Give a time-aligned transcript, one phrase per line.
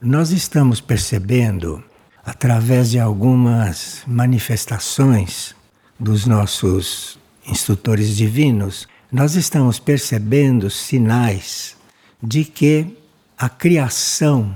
[0.00, 1.82] Nós estamos percebendo,
[2.22, 5.56] através de algumas manifestações
[5.98, 11.78] dos nossos instrutores divinos, nós estamos percebendo sinais
[12.22, 12.94] de que
[13.38, 14.54] a criação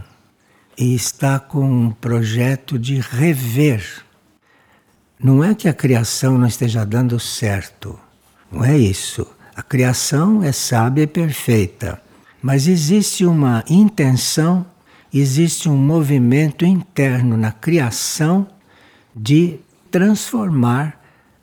[0.77, 4.05] está com um projeto de rever.
[5.19, 7.99] Não é que a criação não esteja dando certo,
[8.53, 9.27] não é isso.
[9.57, 11.99] A criação é sábia e perfeita,
[12.43, 14.67] mas existe uma intenção
[15.13, 18.47] existe um movimento interno na criação
[19.15, 19.59] de
[19.91, 21.01] transformar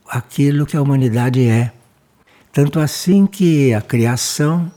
[0.07, 1.71] aquilo que a humanidade é.
[2.53, 4.71] Tanto assim que a criação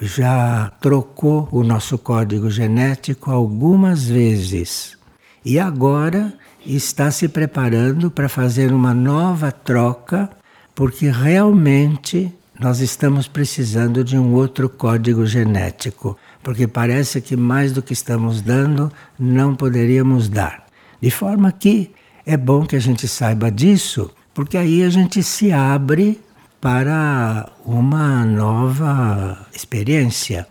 [0.00, 4.98] já trocou o nosso código genético algumas vezes
[5.44, 6.32] e agora
[6.64, 10.28] está se preparando para fazer uma nova troca,
[10.74, 17.82] porque realmente nós estamos precisando de um outro código genético porque parece que mais do
[17.82, 20.66] que estamos dando não poderíamos dar.
[21.00, 21.90] De forma que
[22.24, 26.20] é bom que a gente saiba disso, porque aí a gente se abre
[26.60, 30.46] para uma nova experiência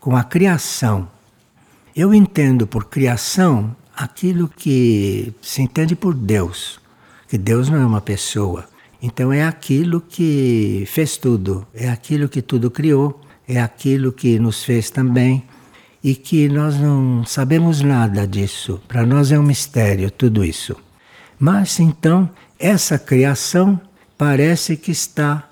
[0.00, 1.08] com a criação.
[1.94, 6.80] Eu entendo por criação aquilo que se entende por Deus,
[7.28, 8.66] que Deus não é uma pessoa.
[9.00, 14.64] Então é aquilo que fez tudo, é aquilo que tudo criou é aquilo que nos
[14.64, 15.44] fez também
[16.02, 18.80] e que nós não sabemos nada disso.
[18.88, 20.76] Para nós é um mistério tudo isso.
[21.38, 23.80] Mas então, essa criação
[24.16, 25.48] parece que está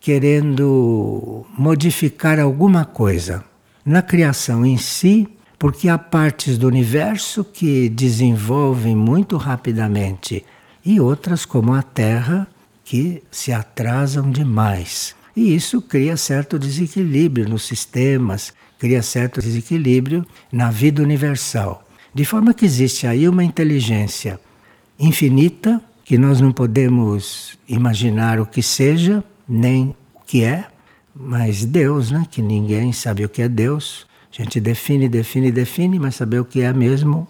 [0.00, 3.44] querendo modificar alguma coisa
[3.84, 10.44] na criação em si, porque há partes do universo que desenvolvem muito rapidamente
[10.84, 12.48] e outras, como a Terra,
[12.84, 15.14] que se atrasam demais.
[15.34, 21.86] E isso cria certo desequilíbrio nos sistemas, cria certo desequilíbrio na vida universal.
[22.14, 24.38] De forma que existe aí uma inteligência
[24.98, 30.66] infinita que nós não podemos imaginar o que seja, nem o que é,
[31.14, 32.26] mas Deus, né?
[32.30, 34.06] que ninguém sabe o que é Deus.
[34.32, 37.28] A gente define, define, define, mas saber o que é mesmo.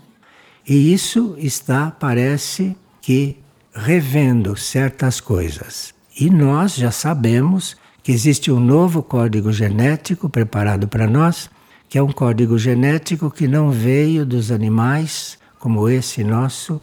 [0.67, 3.37] E isso está, parece que,
[3.75, 5.93] revendo certas coisas.
[6.19, 11.49] E nós já sabemos que existe um novo código genético preparado para nós,
[11.89, 16.81] que é um código genético que não veio dos animais, como esse nosso.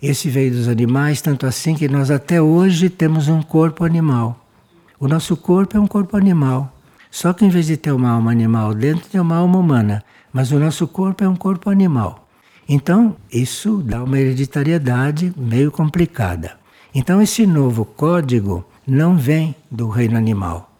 [0.00, 4.46] Esse veio dos animais, tanto assim que nós até hoje temos um corpo animal.
[4.98, 6.72] O nosso corpo é um corpo animal.
[7.10, 10.02] Só que em vez de ter uma alma animal dentro, tem uma alma humana.
[10.32, 12.26] Mas o nosso corpo é um corpo animal.
[12.68, 16.58] Então, isso dá uma hereditariedade meio complicada.
[16.94, 20.72] Então, esse novo código não vem do reino animal.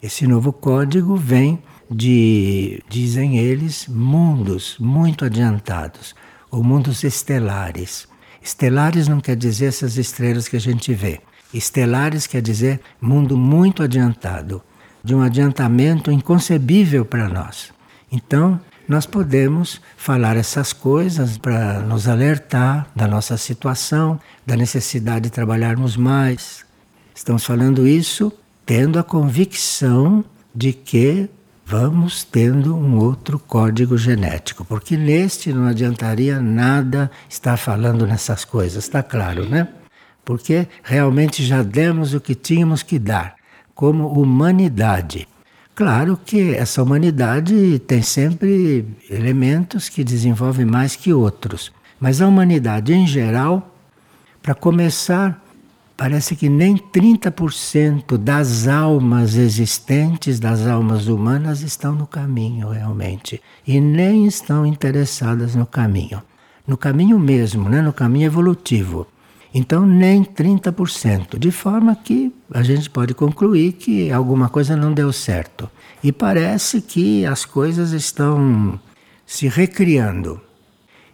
[0.00, 1.60] Esse novo código vem
[1.90, 6.14] de, dizem eles, mundos muito adiantados,
[6.50, 8.06] ou mundos estelares.
[8.40, 11.20] Estelares não quer dizer essas estrelas que a gente vê.
[11.52, 14.62] Estelares quer dizer mundo muito adiantado,
[15.02, 17.72] de um adiantamento inconcebível para nós.
[18.12, 25.30] Então, nós podemos falar essas coisas para nos alertar da nossa situação, da necessidade de
[25.30, 26.67] trabalharmos mais,
[27.18, 28.32] Estamos falando isso
[28.64, 30.24] tendo a convicção
[30.54, 31.28] de que
[31.66, 38.84] vamos tendo um outro código genético, porque neste não adiantaria nada estar falando nessas coisas,
[38.84, 39.66] está claro, né?
[40.24, 43.34] Porque realmente já demos o que tínhamos que dar,
[43.74, 45.26] como humanidade.
[45.74, 52.94] Claro que essa humanidade tem sempre elementos que desenvolvem mais que outros, mas a humanidade
[52.94, 53.74] em geral,
[54.40, 55.47] para começar,
[55.98, 63.42] parece que nem 30% das almas existentes, das almas humanas, estão no caminho realmente.
[63.66, 66.22] E nem estão interessadas no caminho.
[66.64, 67.82] No caminho mesmo, né?
[67.82, 69.08] no caminho evolutivo.
[69.52, 71.36] Então, nem 30%.
[71.36, 75.68] De forma que a gente pode concluir que alguma coisa não deu certo.
[76.04, 78.78] E parece que as coisas estão
[79.26, 80.40] se recriando.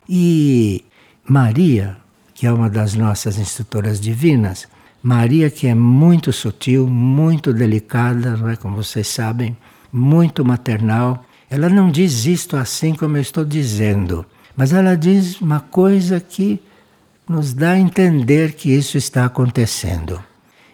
[0.06, 0.84] E
[1.26, 1.96] Maria,
[2.34, 4.68] que é uma das nossas instrutoras divinas,
[5.06, 9.54] Maria, que é muito sutil, muito delicada, não é como vocês sabem,
[9.92, 14.24] muito maternal, ela não diz isto assim como eu estou dizendo,
[14.56, 16.58] mas ela diz uma coisa que
[17.28, 20.24] nos dá a entender que isso está acontecendo.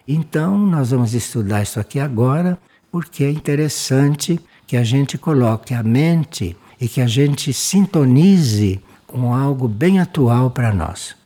[0.07, 2.57] Então, nós vamos estudar isso aqui agora,
[2.89, 9.33] porque é interessante que a gente coloque a mente e que a gente sintonize com
[9.33, 11.17] algo bem atual para nós.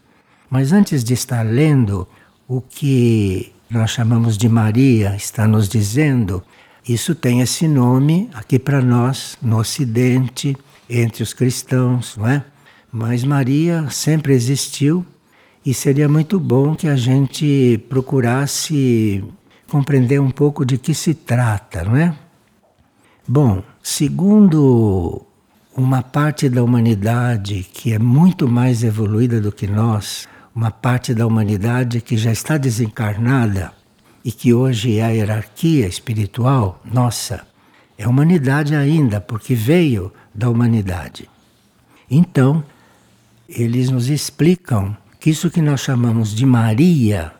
[0.49, 2.07] Mas antes de estar lendo
[2.47, 6.43] o que nós chamamos de Maria está nos dizendo,
[6.87, 10.55] isso tem esse nome aqui para nós, no Ocidente,
[10.87, 12.43] entre os cristãos, não é?
[12.91, 15.03] Mas Maria sempre existiu
[15.65, 19.23] e seria muito bom que a gente procurasse
[19.67, 22.15] compreender um pouco de que se trata, não é?
[23.27, 25.25] Bom, segundo
[25.75, 31.27] uma parte da humanidade que é muito mais evoluída do que nós, uma parte da
[31.27, 33.73] humanidade que já está desencarnada
[34.23, 37.45] e que hoje é a hierarquia espiritual nossa,
[37.97, 41.29] é humanidade ainda, porque veio da humanidade.
[42.09, 42.63] Então,
[43.49, 47.33] eles nos explicam que isso que nós chamamos de Maria,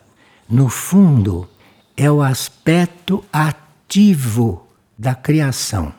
[0.48, 1.48] no fundo,
[1.96, 4.66] é o aspecto ativo
[4.98, 5.92] da criação.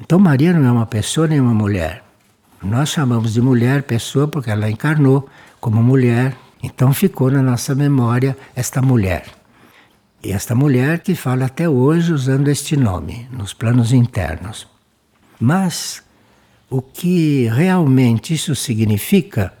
[0.00, 2.02] Então, Maria não é uma pessoa nem uma mulher.
[2.62, 5.28] Nós chamamos de mulher pessoa porque ela encarnou
[5.62, 9.26] como mulher, então ficou na nossa memória esta mulher.
[10.20, 14.66] E esta mulher que fala até hoje usando este nome, nos planos internos.
[15.38, 16.02] Mas
[16.68, 19.54] o que realmente isso significa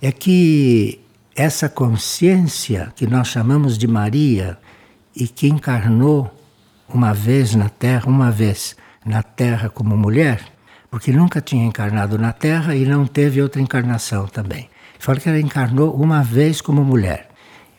[0.00, 1.00] é que
[1.34, 4.56] essa consciência que nós chamamos de Maria
[5.14, 6.32] e que encarnou
[6.88, 10.40] uma vez na Terra, uma vez na Terra como mulher,
[10.88, 14.70] porque nunca tinha encarnado na Terra e não teve outra encarnação também.
[14.98, 17.30] Fala que ela encarnou uma vez como mulher.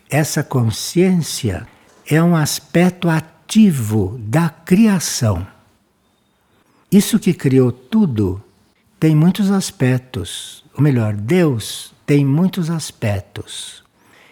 [0.10, 1.68] Essa consciência
[2.08, 5.46] é um aspecto ativo da criação.
[6.92, 8.42] Isso que criou tudo
[9.00, 10.64] tem muitos aspectos.
[10.76, 13.84] Ou melhor, Deus tem muitos aspectos.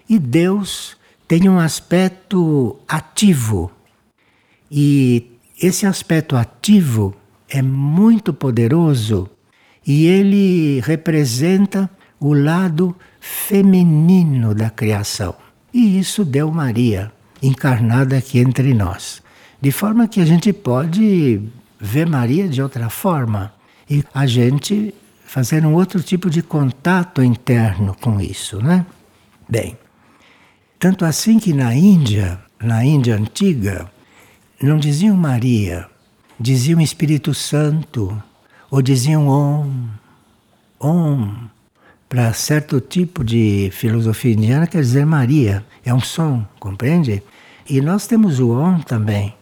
[0.10, 0.98] E Deus
[1.28, 3.72] tem um aspecto ativo.
[4.72, 5.31] E
[5.62, 7.16] esse aspecto ativo
[7.50, 9.30] é muito poderoso
[9.86, 15.36] e ele representa o lado feminino da criação.
[15.74, 17.12] E isso deu Maria,
[17.42, 19.22] encarnada aqui entre nós.
[19.62, 21.42] De forma que a gente pode
[21.80, 23.54] ver Maria de outra forma
[23.90, 24.94] e a gente
[25.25, 28.86] fazer um outro tipo de contato interno com isso, né?
[29.48, 29.78] Bem,
[30.80, 33.90] tanto assim que na Índia, na Índia antiga,
[34.62, 35.88] não diziam Maria,
[36.40, 38.22] diziam Espírito Santo,
[38.69, 39.88] ou diziam Om.
[40.80, 41.36] Om,
[42.09, 47.21] para certo tipo de filosofia indiana, quer dizer Maria, é um som, compreende?
[47.69, 49.33] E nós temos o Om também.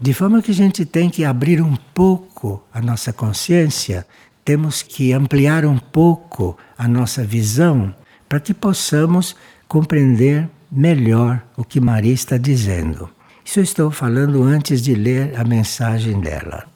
[0.00, 4.06] De forma que a gente tem que abrir um pouco a nossa consciência,
[4.44, 7.94] temos que ampliar um pouco a nossa visão
[8.28, 9.34] para que possamos
[9.66, 13.10] compreender melhor o que Maria está dizendo.
[13.44, 16.66] Isso eu estou falando antes de ler a mensagem dela.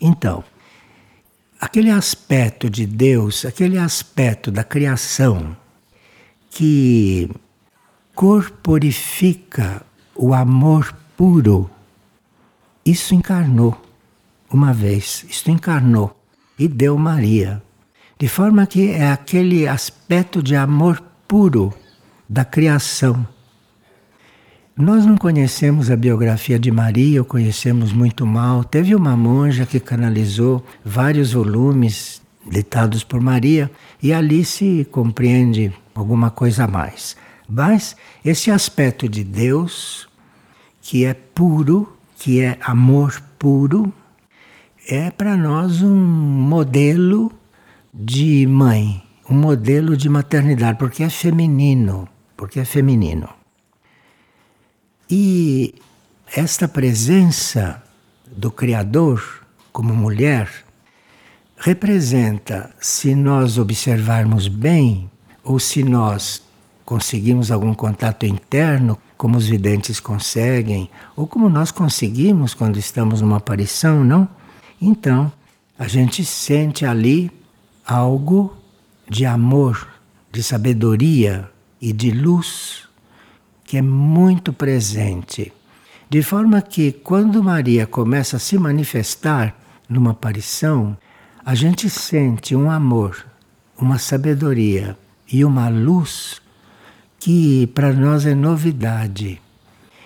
[0.00, 0.42] Então,
[1.62, 5.56] aquele aspecto de Deus, aquele aspecto da criação
[6.50, 7.30] que
[8.16, 9.80] corporifica
[10.12, 11.70] o amor puro,
[12.84, 13.80] isso encarnou
[14.52, 16.20] uma vez, isso encarnou
[16.58, 17.62] e deu Maria.
[18.18, 21.72] De forma que é aquele aspecto de amor puro
[22.28, 23.24] da criação
[24.82, 28.64] nós não conhecemos a biografia de Maria, ou conhecemos muito mal.
[28.64, 33.70] Teve uma monja que canalizou vários volumes ditados por Maria,
[34.02, 37.16] e ali se compreende alguma coisa a mais.
[37.48, 37.94] Mas
[38.24, 40.08] esse aspecto de Deus,
[40.80, 43.92] que é puro, que é amor puro,
[44.88, 47.30] é para nós um modelo
[47.94, 53.41] de mãe, um modelo de maternidade, porque é feminino, porque é feminino.
[55.14, 55.74] E
[56.34, 57.82] esta presença
[58.26, 60.48] do Criador como mulher
[61.58, 65.10] representa, se nós observarmos bem,
[65.44, 66.42] ou se nós
[66.82, 73.36] conseguimos algum contato interno, como os videntes conseguem, ou como nós conseguimos quando estamos numa
[73.36, 74.26] aparição, não?
[74.80, 75.30] Então,
[75.78, 77.30] a gente sente ali
[77.86, 78.56] algo
[79.06, 79.86] de amor,
[80.32, 81.50] de sabedoria
[81.82, 82.90] e de luz
[83.72, 85.50] que é muito presente.
[86.10, 89.56] De forma que quando Maria começa a se manifestar
[89.88, 90.94] numa aparição,
[91.42, 93.24] a gente sente um amor,
[93.78, 94.94] uma sabedoria
[95.32, 96.42] e uma luz
[97.18, 99.40] que para nós é novidade.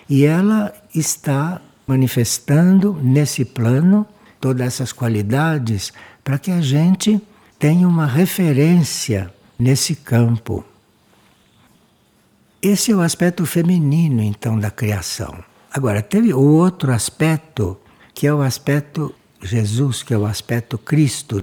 [0.09, 4.07] E ela está manifestando nesse plano
[4.39, 5.91] todas essas qualidades
[6.23, 7.21] para que a gente
[7.59, 10.63] tenha uma referência nesse campo.
[12.67, 15.41] Esse é o aspecto feminino, então, da criação.
[15.71, 17.77] Agora, teve o outro aspecto,
[18.13, 21.41] que é o aspecto Jesus, que é o aspecto Cristo.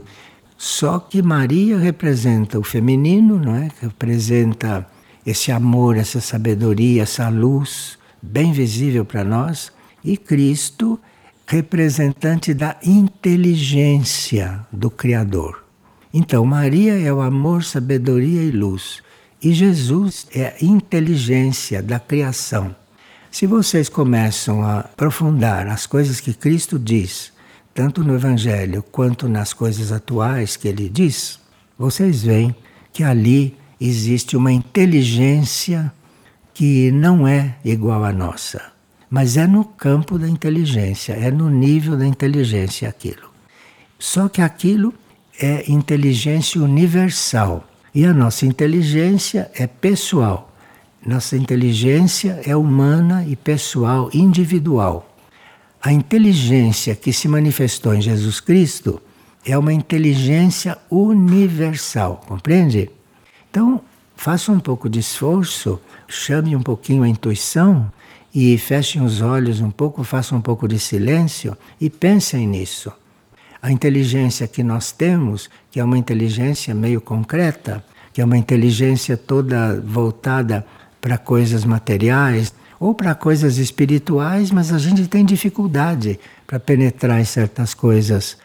[0.58, 3.70] Só que Maria representa o feminino, não é?
[3.80, 4.86] Representa
[5.24, 9.72] esse amor, essa sabedoria, essa luz bem visível para nós,
[10.04, 11.00] e Cristo
[11.46, 15.64] representante da inteligência do Criador.
[16.12, 19.02] Então, Maria é o amor, sabedoria e luz.
[19.44, 22.74] E Jesus é a inteligência da criação.
[23.30, 27.30] Se vocês começam a aprofundar as coisas que Cristo diz,
[27.74, 31.38] tanto no Evangelho quanto nas coisas atuais que ele diz,
[31.78, 32.56] vocês veem
[32.90, 35.92] que ali existe uma inteligência
[36.54, 38.72] que não é igual à nossa,
[39.10, 43.28] mas é no campo da inteligência, é no nível da inteligência aquilo.
[43.98, 44.94] Só que aquilo
[45.38, 50.50] é inteligência universal e a nossa inteligência é pessoal.
[51.06, 55.14] Nossa inteligência é humana e pessoal, individual.
[55.80, 59.00] A inteligência que se manifestou em Jesus Cristo
[59.44, 62.90] é uma inteligência universal, compreende?
[63.50, 63.80] Então,
[64.16, 67.92] faça um pouco de esforço, chame um pouquinho a intuição
[68.34, 72.90] e fechem os olhos um pouco, façam um pouco de silêncio e pensem nisso.
[73.64, 79.16] A inteligência que nós temos, que é uma inteligência meio concreta, que é uma inteligência
[79.16, 80.66] toda voltada
[81.00, 87.24] para coisas materiais ou para coisas espirituais, mas a gente tem dificuldade para penetrar em
[87.24, 88.36] certas coisas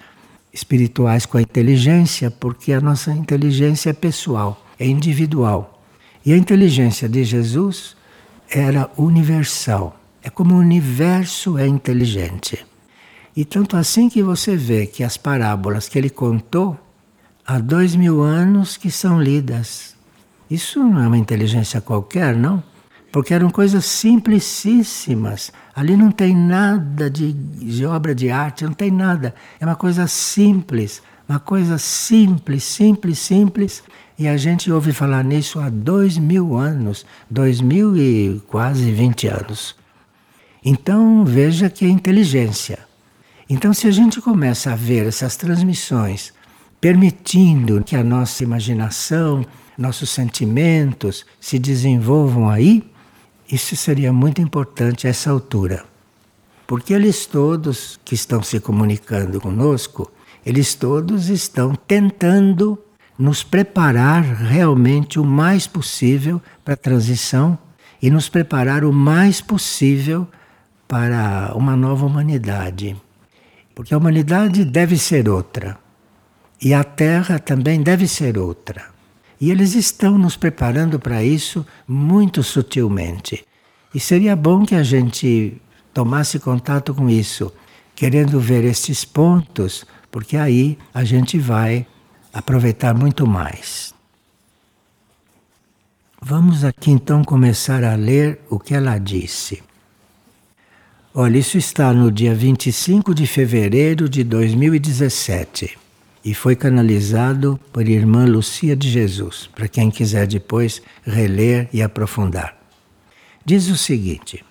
[0.54, 5.84] espirituais com a inteligência, porque a nossa inteligência é pessoal, é individual.
[6.26, 7.94] E a inteligência de Jesus
[8.50, 10.00] era universal.
[10.24, 12.69] É como o universo é inteligente.
[13.36, 16.78] E tanto assim que você vê que as parábolas que ele contou
[17.46, 19.96] há dois mil anos que são lidas.
[20.50, 22.62] Isso não é uma inteligência qualquer, não?
[23.12, 25.52] Porque eram coisas simplicíssimas.
[25.76, 29.34] Ali não tem nada de, de obra de arte, não tem nada.
[29.60, 33.84] É uma coisa simples, uma coisa simples, simples, simples.
[34.18, 39.28] E a gente ouve falar nisso há dois mil anos, dois mil e quase vinte
[39.28, 39.76] anos.
[40.64, 42.89] Então veja que é inteligência.
[43.50, 46.32] Então, se a gente começa a ver essas transmissões,
[46.80, 49.44] permitindo que a nossa imaginação,
[49.76, 52.84] nossos sentimentos se desenvolvam aí,
[53.52, 55.84] isso seria muito importante a essa altura.
[56.68, 60.12] Porque eles todos que estão se comunicando conosco,
[60.46, 62.78] eles todos estão tentando
[63.18, 67.58] nos preparar realmente o mais possível para a transição
[68.00, 70.28] e nos preparar o mais possível
[70.88, 72.96] para uma nova humanidade.
[73.80, 75.80] Porque a humanidade deve ser outra.
[76.62, 78.90] E a Terra também deve ser outra.
[79.40, 83.46] E eles estão nos preparando para isso muito sutilmente.
[83.96, 85.62] E seria bom que a gente
[85.94, 87.54] tomasse contato com isso,
[87.96, 91.88] querendo ver estes pontos, porque aí a gente vai
[92.34, 93.94] aproveitar muito mais.
[96.22, 99.69] Vamos aqui então começar a ler o que ela disse.
[101.22, 105.78] Olha, isso está no dia 25 de fevereiro de 2017
[106.24, 112.58] e foi canalizado por irmã Lucia de Jesus, para quem quiser depois reler e aprofundar.
[113.44, 114.46] Diz o seguinte: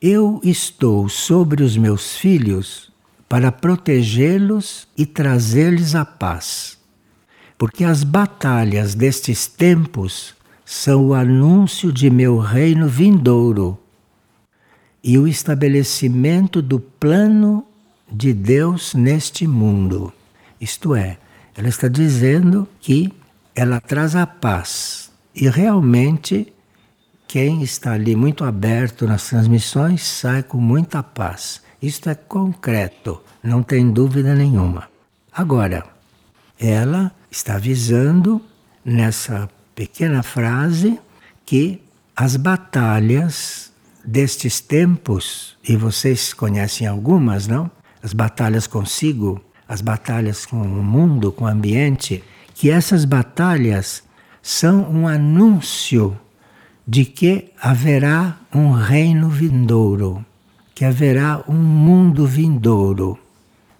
[0.00, 2.90] Eu estou sobre os meus filhos
[3.28, 6.78] para protegê-los e trazer-lhes a paz,
[7.58, 13.78] porque as batalhas destes tempos são o anúncio de meu reino vindouro
[15.06, 17.64] e o estabelecimento do plano
[18.10, 20.12] de Deus neste mundo.
[20.60, 21.16] Isto é,
[21.56, 23.12] ela está dizendo que
[23.54, 25.12] ela traz a paz.
[25.32, 26.52] E realmente,
[27.28, 31.62] quem está ali muito aberto nas transmissões sai com muita paz.
[31.80, 34.88] Isto é concreto, não tem dúvida nenhuma.
[35.32, 35.86] Agora,
[36.58, 38.42] ela está avisando
[38.84, 40.98] nessa pequena frase
[41.44, 41.80] que
[42.16, 43.65] as batalhas
[44.06, 47.70] destes tempos, e vocês conhecem algumas, não?
[48.02, 52.22] As batalhas consigo, as batalhas com o mundo, com o ambiente,
[52.54, 54.04] que essas batalhas
[54.40, 56.16] são um anúncio
[56.86, 60.24] de que haverá um reino vindouro,
[60.72, 63.18] que haverá um mundo vindouro.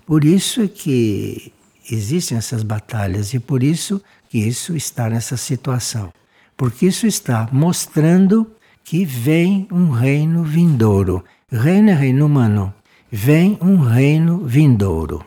[0.05, 1.53] Por isso é que
[1.89, 6.13] existem essas batalhas e por isso que isso está nessa situação.
[6.57, 8.51] Porque isso está mostrando
[8.87, 11.25] que vem um reino vindouro.
[11.51, 12.73] Reino é reino humano.
[13.11, 15.25] Vem um reino vindouro.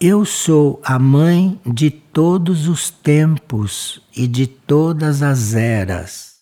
[0.00, 6.38] Eu sou a mãe de todos os tempos e de todas as eras.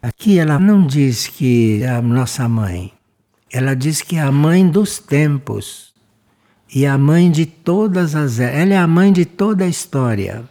[0.00, 2.92] Aqui ela não diz que é a nossa mãe,
[3.52, 5.92] ela diz que é a mãe dos tempos
[6.74, 8.58] e a mãe de todas as eras.
[8.58, 10.48] Ela é a mãe de toda a história.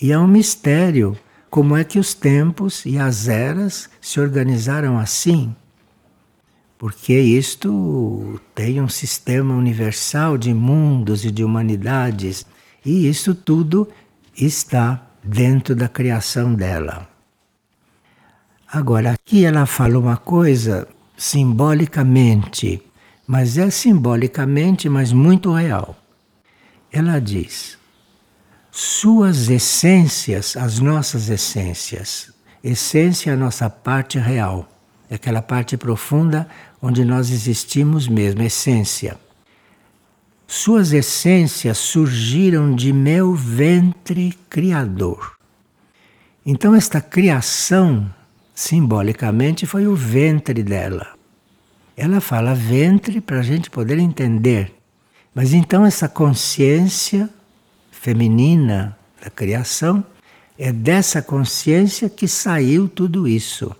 [0.00, 1.18] E é um mistério
[1.50, 5.54] como é que os tempos e as eras se organizaram assim.
[6.78, 12.46] porque isto tem um sistema universal de mundos e de humanidades,
[12.84, 13.88] e isso tudo
[14.36, 17.08] está dentro da criação dela.
[18.70, 20.86] Agora, aqui ela fala uma coisa
[21.16, 22.80] simbolicamente,
[23.26, 25.96] mas é simbolicamente, mas muito real.
[26.92, 27.77] Ela diz:
[28.80, 32.32] suas essências, as nossas essências,
[32.62, 34.68] essência é a nossa parte real,
[35.10, 36.48] é aquela parte profunda
[36.80, 39.18] onde nós existimos mesmo, essência.
[40.46, 45.36] Suas essências surgiram de meu ventre criador.
[46.46, 48.08] Então, esta criação,
[48.54, 51.16] simbolicamente, foi o ventre dela.
[51.96, 54.72] Ela fala ventre para a gente poder entender.
[55.34, 57.28] Mas então, essa consciência
[58.00, 60.04] feminina da criação
[60.58, 63.74] é dessa consciência que saiu tudo isso.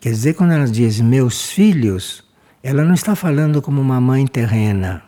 [0.00, 2.22] Quer dizer, quando ela diz meus filhos,
[2.62, 5.02] ela não está falando como uma mãe terrena.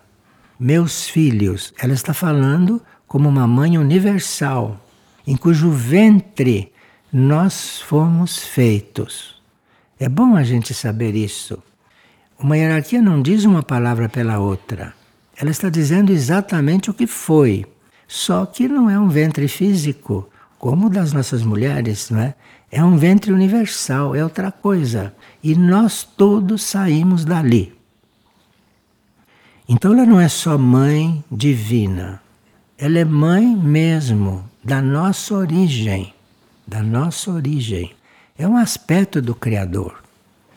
[0.58, 4.80] Meus filhos, ela está falando como uma mãe universal,
[5.26, 6.73] em cujo ventre
[7.12, 9.40] nós fomos feitos.
[9.99, 11.62] É bom a gente saber isso.
[12.38, 14.94] Uma hierarquia não diz uma palavra pela outra.
[15.38, 17.66] Ela está dizendo exatamente o que foi.
[18.09, 20.28] Só que não é um ventre físico,
[20.59, 22.35] como o das nossas mulheres, não é?
[22.71, 25.14] É um ventre universal, é outra coisa.
[25.43, 27.76] E nós todos saímos dali.
[29.69, 32.23] Então ela não é só mãe divina,
[32.78, 36.14] ela é mãe mesmo da nossa origem,
[36.66, 37.93] da nossa origem.
[38.38, 40.02] É um aspecto do Criador.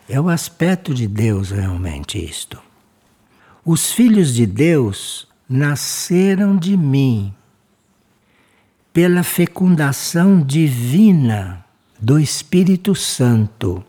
[0.07, 2.59] É um aspecto de Deus realmente isto.
[3.71, 7.31] Os filhos de Deus nasceram de mim
[8.91, 11.63] pela fecundação divina
[11.99, 13.83] do Espírito Santo.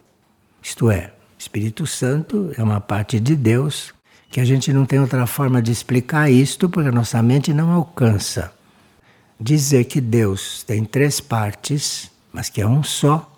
[0.62, 3.94] Isto é, Espírito Santo é uma parte de Deus
[4.30, 7.72] que a gente não tem outra forma de explicar isto porque a nossa mente não
[7.72, 8.52] alcança.
[9.40, 13.34] Dizer que Deus tem três partes, mas que é um só,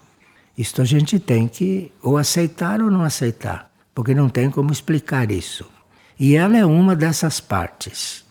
[0.59, 5.31] isto a gente tem que ou aceitar ou não aceitar, porque não tem como explicar
[5.31, 5.71] isso.
[6.19, 8.25] E ela é uma dessas partes,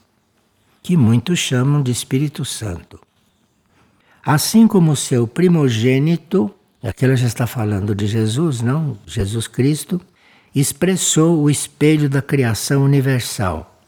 [0.82, 3.00] que muitos chamam de Espírito Santo.
[4.24, 8.98] Assim como seu primogênito, aqui ela já está falando de Jesus, não?
[9.06, 10.00] Jesus Cristo,
[10.54, 13.82] expressou o espelho da criação universal,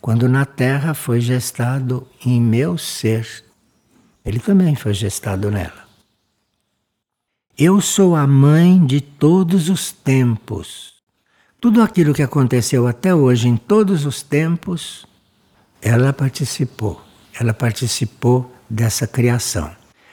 [0.00, 3.44] quando na terra foi gestado em meu ser.
[4.24, 5.86] Ele também foi gestado nela.
[7.56, 10.97] Eu sou a mãe de todos os tempos.
[11.60, 15.04] Tudo aquilo que aconteceu até hoje, em todos os tempos,
[15.82, 17.02] ela participou.
[17.38, 19.68] Ela participou dessa criação.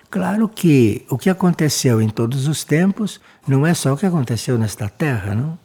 [0.09, 4.57] Claro que o que aconteceu em todos os tempos não é só o que aconteceu
[4.57, 5.55] nesta Terra, não?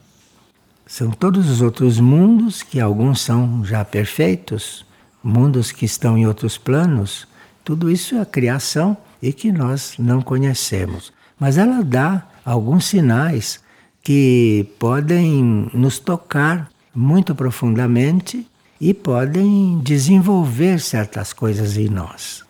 [0.86, 4.84] São todos os outros mundos que alguns são já perfeitos,
[5.24, 7.26] mundos que estão em outros planos.
[7.64, 11.10] Tudo isso é a criação e que nós não conhecemos.
[11.38, 13.60] Mas ela dá alguns sinais
[14.02, 18.46] que podem nos tocar muito profundamente
[18.80, 22.42] e podem desenvolver certas coisas em nós.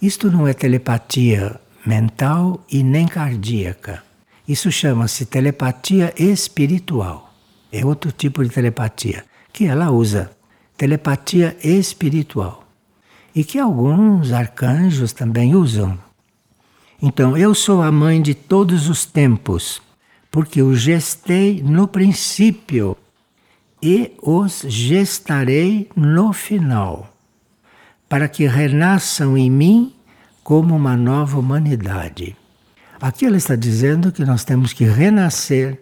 [0.00, 4.02] Isto não é telepatia mental e nem cardíaca.
[4.46, 7.34] Isso chama-se telepatia espiritual.
[7.72, 10.30] É outro tipo de telepatia que ela usa.
[10.76, 12.64] Telepatia espiritual.
[13.34, 15.98] E que alguns arcanjos também usam.
[17.02, 19.82] Então, eu sou a mãe de todos os tempos,
[20.34, 22.96] porque o gestei no princípio
[23.80, 27.08] e os gestarei no final
[28.08, 29.94] para que renasçam em mim
[30.42, 32.36] como uma nova humanidade.
[33.00, 35.80] Aqui ela está dizendo que nós temos que renascer,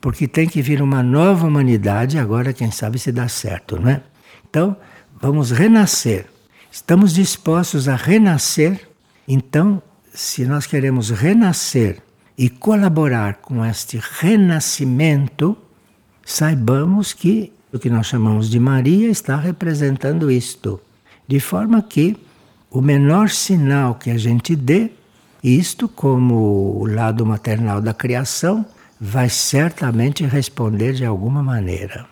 [0.00, 4.02] porque tem que vir uma nova humanidade, agora quem sabe se dá certo, não é?
[4.48, 4.76] Então,
[5.20, 6.26] vamos renascer.
[6.70, 8.88] Estamos dispostos a renascer,
[9.26, 9.82] então,
[10.14, 12.00] se nós queremos renascer
[12.40, 15.54] e colaborar com este renascimento,
[16.24, 20.80] saibamos que o que nós chamamos de Maria está representando isto.
[21.28, 22.16] De forma que
[22.70, 24.90] o menor sinal que a gente dê,
[25.44, 28.64] isto como o lado maternal da criação,
[28.98, 32.06] vai certamente responder de alguma maneira.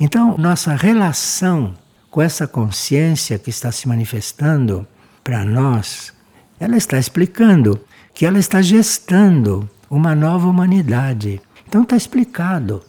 [0.00, 1.74] Então, nossa relação
[2.10, 4.84] com essa consciência que está se manifestando
[5.22, 6.12] para nós,
[6.58, 7.80] ela está explicando
[8.20, 11.40] que ela está gestando uma nova humanidade.
[11.66, 12.82] Então está explicado.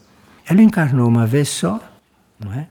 [0.45, 1.79] Ela encarnou uma vez só,
[2.37, 2.67] não é?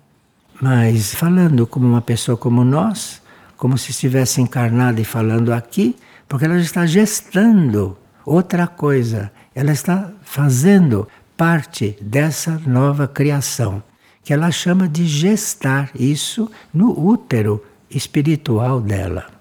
[0.61, 3.23] Mas falando como uma pessoa como nós,
[3.57, 5.96] como se estivesse encarnada e falando aqui,
[6.29, 7.96] porque ela está gestando
[8.27, 9.33] outra coisa.
[9.55, 13.83] Ela está fazendo parte dessa nova criação,
[14.23, 19.39] que ela chama de gestar isso no útero espiritual dela.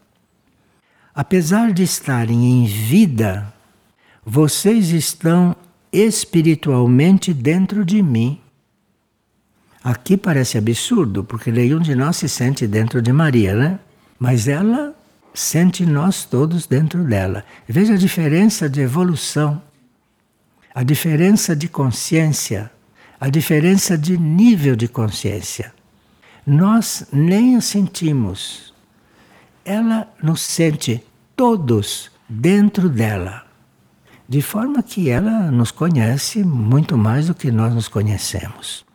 [1.21, 3.53] Apesar de estarem em vida,
[4.25, 5.53] vocês estão
[5.91, 8.39] espiritualmente dentro de mim.
[9.83, 13.79] Aqui parece absurdo, porque nenhum de nós se sente dentro de Maria, né?
[14.17, 14.95] Mas ela
[15.33, 17.43] sente nós todos dentro dela.
[17.67, 19.61] Veja a diferença de evolução,
[20.73, 22.71] a diferença de consciência,
[23.19, 25.73] a diferença de nível de consciência.
[26.47, 28.73] Nós nem a sentimos.
[29.65, 31.03] Ela nos sente
[31.39, 33.45] todos dentro dela.
[34.27, 38.85] De forma que ela nos conhece muito mais do que nós nos conhecemos.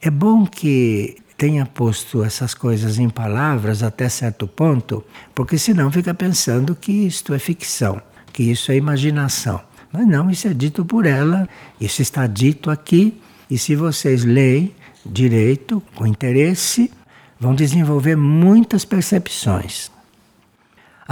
[0.00, 6.14] É bom que tenha posto essas coisas em palavras até certo ponto, porque senão fica
[6.14, 8.00] pensando que isto é ficção,
[8.32, 9.60] que isso é imaginação.
[9.92, 11.46] Mas não, isso é dito por ela,
[11.78, 16.90] isso está dito aqui, e se vocês leem direito, com interesse,
[17.38, 19.90] vão desenvolver muitas percepções.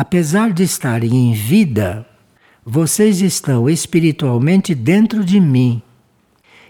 [0.01, 2.07] Apesar de estarem em vida,
[2.65, 5.83] vocês estão espiritualmente dentro de mim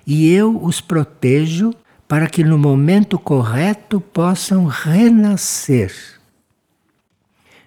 [0.07, 1.75] e eu os protejo
[2.09, 5.93] para que no momento correto possam renascer.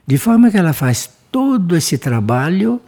[0.07, 2.81] De forma que ela faz todo esse trabalho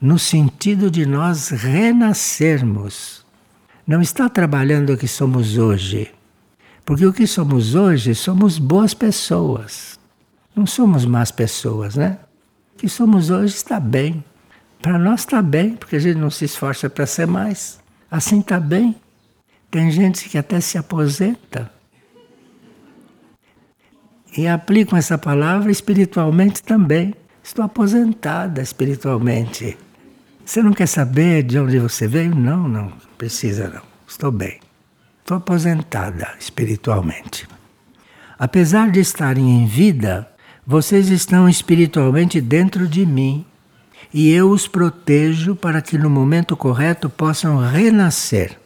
[0.00, 3.26] no sentido de nós renascermos.
[3.84, 6.12] Não está trabalhando o que somos hoje.
[6.84, 9.98] Porque o que somos hoje somos boas pessoas.
[10.54, 12.18] Não somos más pessoas, né?
[12.74, 14.24] O que somos hoje está bem.
[14.82, 17.78] Para nós está bem, porque a gente não se esforça para ser mais.
[18.10, 18.96] Assim está bem.
[19.70, 21.70] Tem gente que até se aposenta.
[24.36, 27.14] E aplicam essa palavra espiritualmente também.
[27.42, 29.76] Estou aposentada espiritualmente.
[30.44, 32.34] Você não quer saber de onde você veio?
[32.34, 33.82] Não, não precisa não.
[34.06, 34.60] Estou bem.
[35.20, 37.46] Estou aposentada espiritualmente.
[38.38, 40.29] Apesar de estarem em vida,
[40.70, 43.44] vocês estão espiritualmente dentro de mim
[44.14, 48.56] e eu os protejo para que no momento correto possam renascer.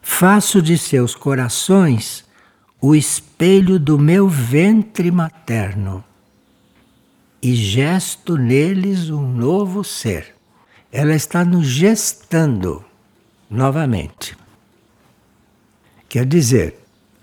[0.00, 2.24] Faço de seus corações
[2.80, 6.04] o espelho do meu ventre materno
[7.42, 10.32] e gesto neles um novo ser.
[10.92, 12.84] Ela está nos gestando
[13.50, 14.36] novamente.
[16.08, 16.78] Quer dizer,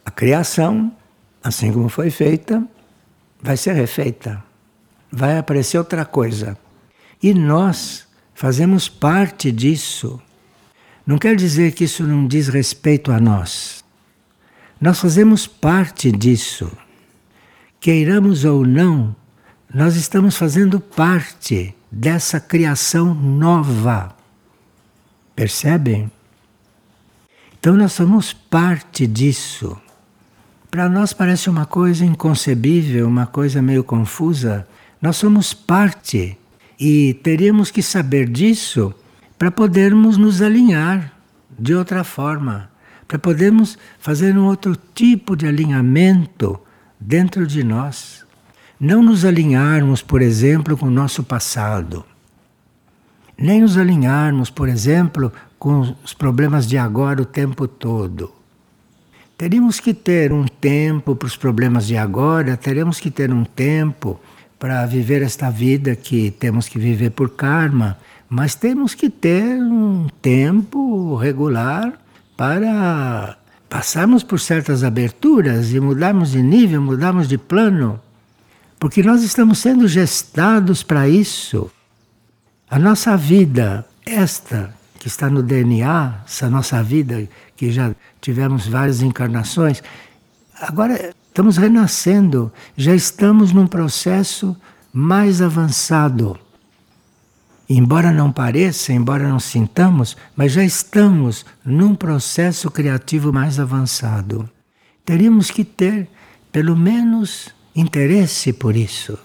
[0.05, 0.91] a criação,
[1.41, 2.67] assim como foi feita,
[3.41, 4.43] vai ser refeita.
[5.11, 6.57] Vai aparecer outra coisa.
[7.21, 10.21] E nós fazemos parte disso.
[11.05, 13.83] Não quer dizer que isso não diz respeito a nós.
[14.79, 16.71] Nós fazemos parte disso.
[17.79, 19.15] Queiramos ou não,
[19.73, 24.15] nós estamos fazendo parte dessa criação nova.
[25.35, 26.11] Percebem?
[27.59, 29.79] Então nós somos parte disso.
[30.71, 34.65] Para nós parece uma coisa inconcebível, uma coisa meio confusa.
[35.01, 36.37] Nós somos parte
[36.79, 38.95] e teríamos que saber disso
[39.37, 41.11] para podermos nos alinhar
[41.59, 42.71] de outra forma,
[43.05, 46.57] para podermos fazer um outro tipo de alinhamento
[46.97, 48.25] dentro de nós.
[48.79, 52.05] Não nos alinharmos, por exemplo, com o nosso passado.
[53.37, 58.40] Nem nos alinharmos, por exemplo, com os problemas de agora o tempo todo.
[59.41, 64.21] Teríamos que ter um tempo para os problemas de agora, teremos que ter um tempo
[64.59, 67.97] para viver esta vida que temos que viver por karma,
[68.29, 71.99] mas temos que ter um tempo regular
[72.37, 73.35] para
[73.67, 77.99] passarmos por certas aberturas e mudarmos de nível, mudarmos de plano,
[78.77, 81.71] porque nós estamos sendo gestados para isso.
[82.69, 89.01] A nossa vida, esta que está no DNA, essa nossa vida que já tivemos várias
[89.01, 89.81] encarnações,
[90.61, 94.55] agora estamos renascendo, já estamos num processo
[94.93, 96.37] mais avançado.
[97.67, 104.47] Embora não pareça, embora não sintamos, mas já estamos num processo criativo mais avançado.
[105.03, 106.07] Teríamos que ter,
[106.51, 109.17] pelo menos, interesse por isso.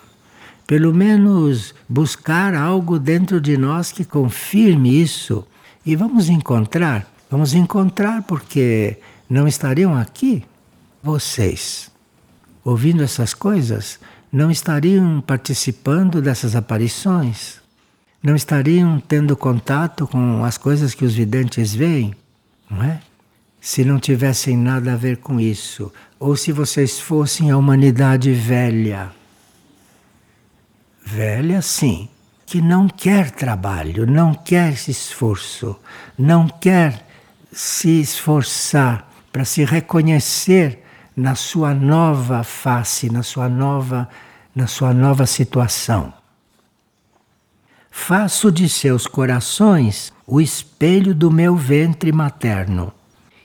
[0.67, 5.47] Pelo menos buscar algo dentro de nós que confirme isso
[5.87, 8.99] e vamos encontrar, vamos encontrar porque
[9.31, 10.45] não estariam aqui
[11.01, 11.91] vocês
[12.65, 14.01] ouvindo essas coisas,
[14.33, 17.61] não estariam participando dessas aparições,
[18.21, 22.13] não estariam tendo contato com as coisas que os videntes veem,
[22.69, 23.01] não é?
[23.61, 29.13] Se não tivessem nada a ver com isso, ou se vocês fossem a humanidade velha.
[31.05, 32.09] Velha, sim,
[32.47, 35.77] que não quer trabalho, não quer esse esforço,
[36.17, 37.05] não quer
[37.53, 40.83] se esforçar para se reconhecer
[41.17, 44.09] na sua nova face, na sua nova,
[44.55, 46.15] na sua nova situação.
[47.91, 52.93] Faço de seus corações o espelho do meu ventre materno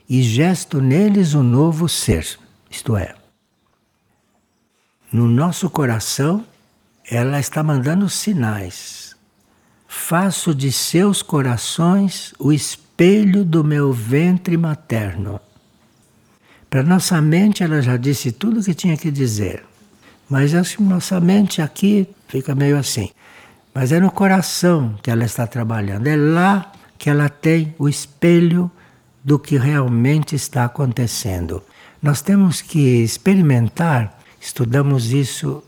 [0.08, 2.38] e gesto neles um novo ser,
[2.70, 3.14] isto é,
[5.10, 6.44] no nosso coração
[7.14, 9.14] ela está mandando sinais.
[9.86, 15.38] Faço de seus corações o espelho do meu ventre materno.
[16.70, 19.62] Para nossa mente, ela já disse tudo o que tinha que dizer.
[20.26, 23.10] Mas assim, nossa mente aqui fica meio assim.
[23.74, 26.06] Mas é no coração que ela está trabalhando.
[26.06, 28.70] É lá que ela tem o espelho
[29.22, 31.62] do que realmente está acontecendo.
[32.00, 35.62] Nós temos que experimentar, estudamos isso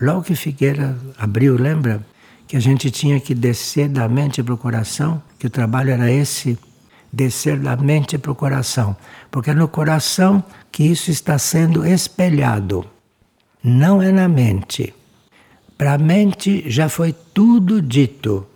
[0.00, 2.06] Logo que Figueira abriu, lembra?
[2.46, 6.10] Que a gente tinha que descer da mente para o coração, que o trabalho era
[6.10, 6.56] esse,
[7.12, 8.96] descer da mente para o coração.
[9.30, 12.86] Porque é no coração que isso está sendo espelhado,
[13.62, 14.94] não é na mente.
[15.76, 18.46] Para a mente já foi tudo dito.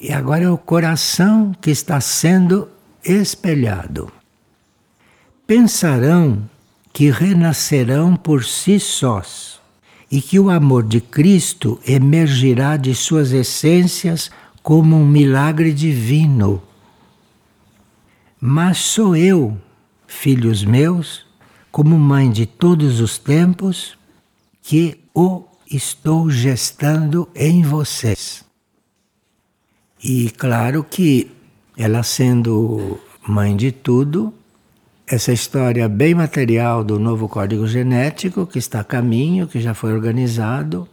[0.00, 2.68] E agora é o coração que está sendo
[3.04, 4.10] espelhado.
[5.46, 6.48] Pensarão
[6.92, 9.55] que renascerão por si sós
[10.10, 14.30] e que o amor de Cristo emergirá de suas essências
[14.62, 16.62] como um milagre divino.
[18.40, 19.56] Mas sou eu,
[20.06, 21.26] filhos meus,
[21.70, 23.98] como mãe de todos os tempos,
[24.62, 28.44] que o estou gestando em vocês.
[30.02, 31.30] E claro que
[31.76, 34.32] ela sendo mãe de tudo,
[35.06, 39.92] essa história bem material do novo código genético, que está a caminho, que já foi
[39.92, 40.88] organizado,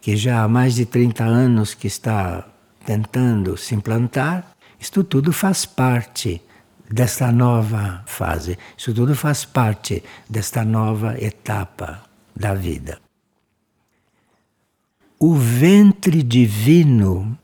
[0.00, 2.48] que já há mais de 30 anos que está
[2.84, 4.44] tentando se implantar,
[4.80, 6.42] isto tudo faz parte
[6.90, 12.02] desta nova fase, isso tudo faz parte desta nova etapa
[12.34, 12.98] da vida.
[15.16, 17.38] O ventre divino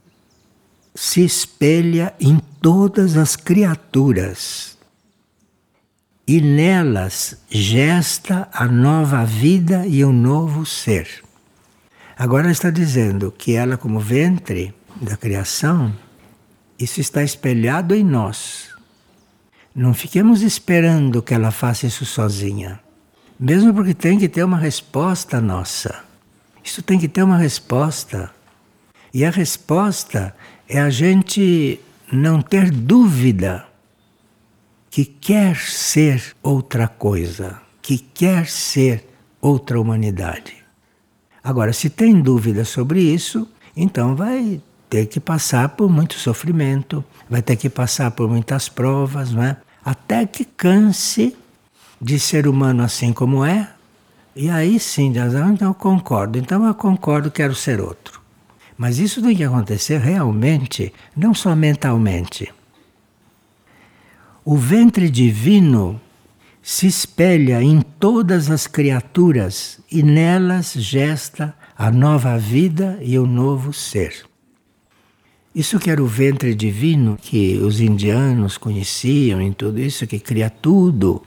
[0.93, 4.74] se espelha em todas as criaturas
[6.27, 11.07] e nelas gesta a nova vida e o um novo ser.
[12.17, 15.95] Agora está dizendo que ela, como ventre da criação,
[16.79, 18.71] isso está espelhado em nós.
[19.75, 22.81] Não fiquemos esperando que ela faça isso sozinha.
[23.39, 26.05] Mesmo porque tem que ter uma resposta nossa.
[26.63, 28.31] Isso tem que ter uma resposta.
[29.13, 30.35] E a resposta
[30.69, 33.67] é a gente não ter dúvida
[34.95, 39.05] que quer ser outra coisa, que quer ser
[39.41, 40.55] outra humanidade.
[41.43, 47.43] Agora, se tem dúvida sobre isso, então vai ter que passar por muito sofrimento, vai
[47.43, 49.57] ter que passar por muitas provas, não é?
[49.85, 51.37] até que canse
[52.01, 53.71] de ser humano assim como é,
[54.37, 55.13] e aí sim,
[55.53, 58.21] então eu concordo, então eu concordo, quero ser outro.
[58.79, 62.54] Mas isso tem que acontecer realmente, não só mentalmente.
[64.45, 65.99] O ventre divino
[66.61, 73.73] se espelha em todas as criaturas e nelas gesta a nova vida e o novo
[73.73, 74.27] ser.
[75.55, 80.51] Isso que era o ventre divino que os indianos conheciam em tudo isso, que cria
[80.51, 81.23] tudo,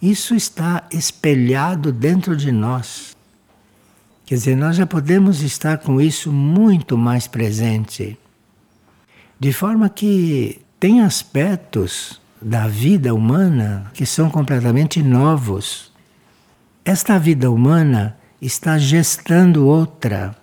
[0.00, 3.16] isso está espelhado dentro de nós.
[4.24, 8.16] Quer dizer, nós já podemos estar com isso muito mais presente.
[9.40, 15.92] De forma que tem aspectos da vida humana que são completamente novos.
[16.84, 20.34] Esta vida humana está gestando outra.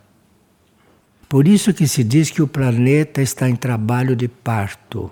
[1.28, 5.12] Por isso que se diz que o planeta está em trabalho de parto.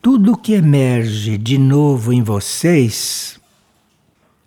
[0.00, 3.38] Tudo que emerge de novo em vocês,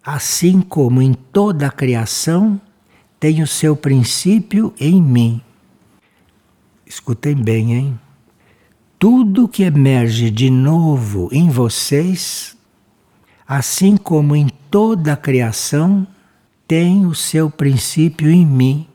[0.03, 2.59] assim como em toda a criação,
[3.19, 5.41] tem o seu princípio em mim.
[6.85, 7.99] Escutem bem, hein?
[9.07, 12.57] Tudo que emerge de novo em vocês,
[13.47, 16.07] assim como em toda a criação,
[16.67, 18.87] tem o seu princípio em mim.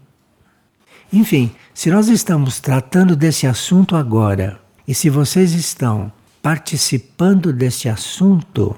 [1.12, 6.10] Enfim, se nós estamos tratando desse assunto agora, e se vocês estão
[6.42, 8.76] participando desse assunto,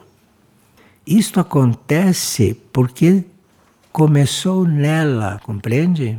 [1.07, 3.25] isto acontece porque
[3.91, 6.19] começou nela, compreende?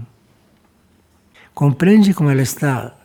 [1.54, 2.96] Compreende como ela está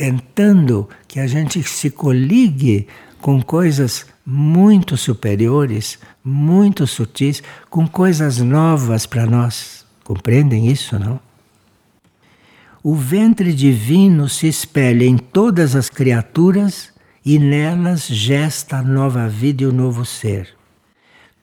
[0.00, 2.86] tentando que a gente se coligue
[3.20, 9.84] com coisas muito superiores, muito sutis, com coisas novas para nós.
[10.02, 11.20] Compreendem isso, não?
[12.82, 16.90] o ventre divino se espelha em todas as criaturas
[17.22, 20.48] e nelas gesta a nova vida e o novo ser.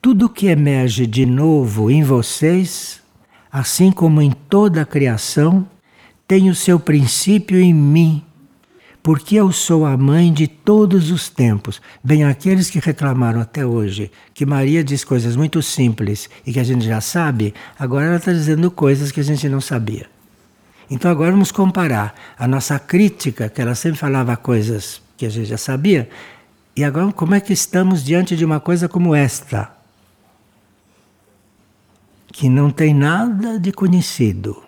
[0.01, 3.03] Tudo que emerge de novo em vocês,
[3.51, 5.67] assim como em toda a criação,
[6.27, 8.23] tem o seu princípio em mim,
[9.07, 11.81] porque eu sou a mãe de todos os tempos.
[12.03, 16.63] Bem, aqueles que reclamaram até hoje que Maria diz coisas muito simples e que a
[16.65, 20.07] gente já sabe, agora ela está dizendo coisas que a gente não sabia.
[20.91, 25.47] Então agora vamos comparar a nossa crítica, que ela sempre falava coisas que a gente
[25.47, 26.09] já sabia,
[26.75, 29.71] e agora como é que estamos diante de uma coisa como esta,
[32.33, 34.66] que não tem nada de conhecido.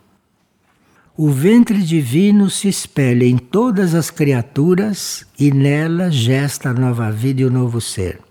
[1.22, 7.42] O ventre divino se espelha em todas as criaturas e nela gesta a nova vida
[7.42, 8.22] e o novo ser.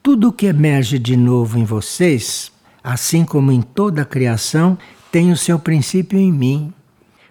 [0.00, 4.78] Tudo que emerge de novo em vocês, assim como em toda a criação,
[5.10, 6.72] tem o seu princípio em mim,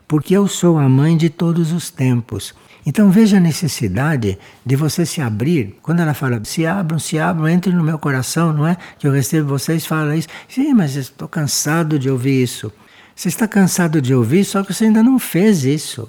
[0.10, 2.54] porque eu sou a mãe de todos os tempos.
[2.86, 5.78] Então veja a necessidade de você se abrir.
[5.82, 8.76] Quando ela fala, se abram, se abram, entre no meu coração, não é?
[9.00, 10.28] Que eu recebo vocês, fala isso.
[10.50, 12.70] Sim, mas estou cansado de ouvir isso.
[13.18, 16.08] Você está cansado de ouvir, só que você ainda não fez isso.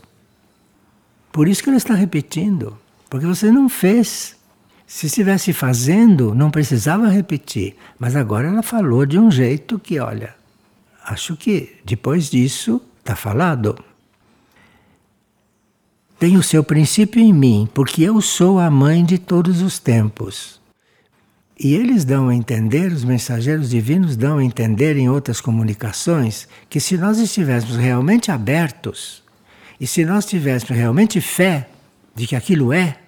[1.32, 4.36] Por isso que ele está repetindo, porque você não fez.
[4.86, 7.76] Se estivesse fazendo, não precisava repetir.
[7.98, 10.34] Mas agora ela falou de um jeito que, olha,
[11.02, 13.82] acho que depois disso está falado.
[16.18, 20.57] Tem o seu princípio em mim, porque eu sou a mãe de todos os tempos.
[21.58, 26.78] E eles dão a entender, os mensageiros divinos dão a entender em outras comunicações, que
[26.78, 29.24] se nós estivéssemos realmente abertos,
[29.80, 31.68] e se nós tivéssemos realmente fé
[32.14, 32.98] de que aquilo é,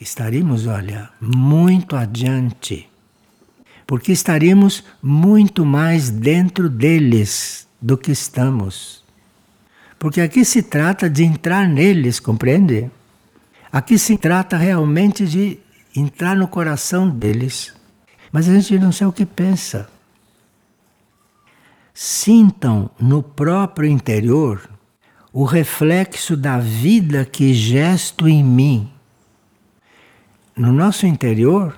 [0.00, 2.88] estaríamos, olha, muito adiante.
[3.86, 9.04] Porque estaríamos muito mais dentro deles do que estamos.
[9.98, 12.90] Porque aqui se trata de entrar neles, compreende?
[13.72, 15.58] Aqui se trata realmente de
[15.94, 17.72] entrar no coração deles.
[18.32, 19.88] Mas a gente não sabe o que pensa.
[21.92, 24.68] Sintam no próprio interior
[25.32, 28.90] o reflexo da vida que gesto em mim.
[30.56, 31.76] No nosso interior,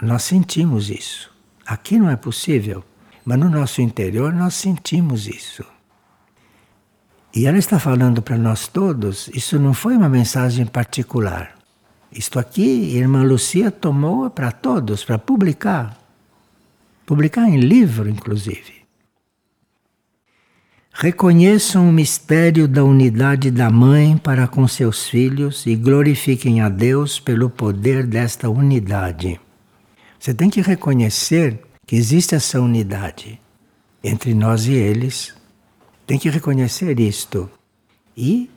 [0.00, 1.30] nós sentimos isso.
[1.66, 2.84] Aqui não é possível,
[3.24, 5.64] mas no nosso interior nós sentimos isso.
[7.34, 11.57] E ela está falando para nós todos, isso não foi uma mensagem particular.
[12.10, 15.96] Isto aqui, irmã Lucia tomou para todos, para publicar.
[17.04, 18.78] Publicar em livro, inclusive.
[20.92, 27.20] Reconheçam o mistério da unidade da mãe para com seus filhos e glorifiquem a Deus
[27.20, 29.38] pelo poder desta unidade.
[30.18, 33.40] Você tem que reconhecer que existe essa unidade
[34.02, 35.34] entre nós e eles.
[36.06, 37.48] Tem que reconhecer isto
[38.16, 38.50] e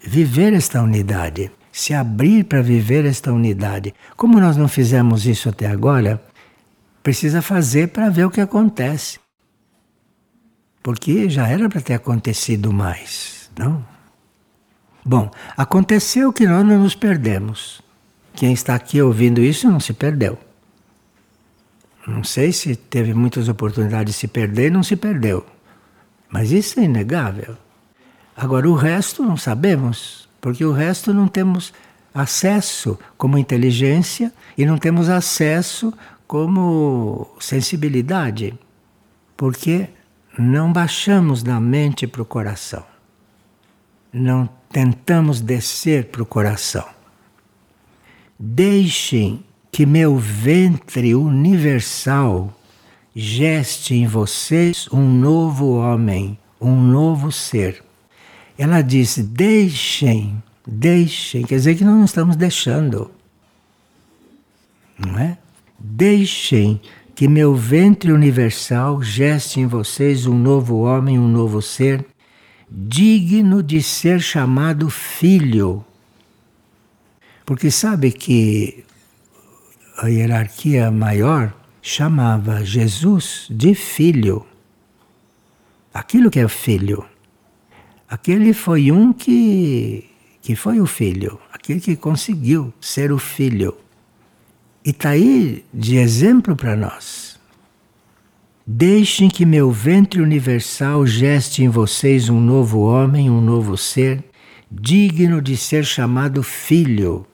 [0.00, 3.94] viver esta unidade se abrir para viver esta unidade.
[4.16, 6.18] Como nós não fizemos isso até agora,
[7.02, 9.20] precisa fazer para ver o que acontece.
[10.82, 13.84] Porque já era para ter acontecido mais, não?
[15.04, 17.82] Bom, aconteceu que nós não nos perdemos.
[18.34, 20.38] Quem está aqui ouvindo isso não se perdeu.
[22.06, 25.44] Não sei se teve muitas oportunidades de se perder, não se perdeu.
[26.30, 27.54] Mas isso é inegável.
[28.34, 31.72] Agora, o resto não sabemos porque o resto não temos
[32.14, 35.92] acesso como inteligência e não temos acesso
[36.26, 38.54] como sensibilidade,
[39.36, 39.88] porque
[40.38, 42.84] não baixamos da mente para o coração,
[44.12, 46.84] não tentamos descer para o coração.
[48.38, 52.52] Deixem que meu ventre universal
[53.14, 57.85] geste em vocês um novo homem, um novo ser.
[58.58, 63.10] Ela disse: deixem, deixem, quer dizer que nós não estamos deixando.
[64.98, 65.36] Não é?
[65.78, 66.80] Deixem
[67.14, 72.04] que meu ventre universal geste em vocês um novo homem, um novo ser,
[72.70, 75.84] digno de ser chamado filho.
[77.44, 78.84] Porque sabe que
[79.98, 84.44] a hierarquia maior chamava Jesus de filho.
[85.94, 87.06] Aquilo que é filho.
[88.08, 90.04] Aquele foi um que,
[90.40, 93.76] que foi o filho, aquele que conseguiu ser o filho.
[94.84, 97.36] E está aí de exemplo para nós.
[98.64, 104.24] Deixem que meu ventre universal geste em vocês um novo homem, um novo ser,
[104.70, 107.26] digno de ser chamado filho,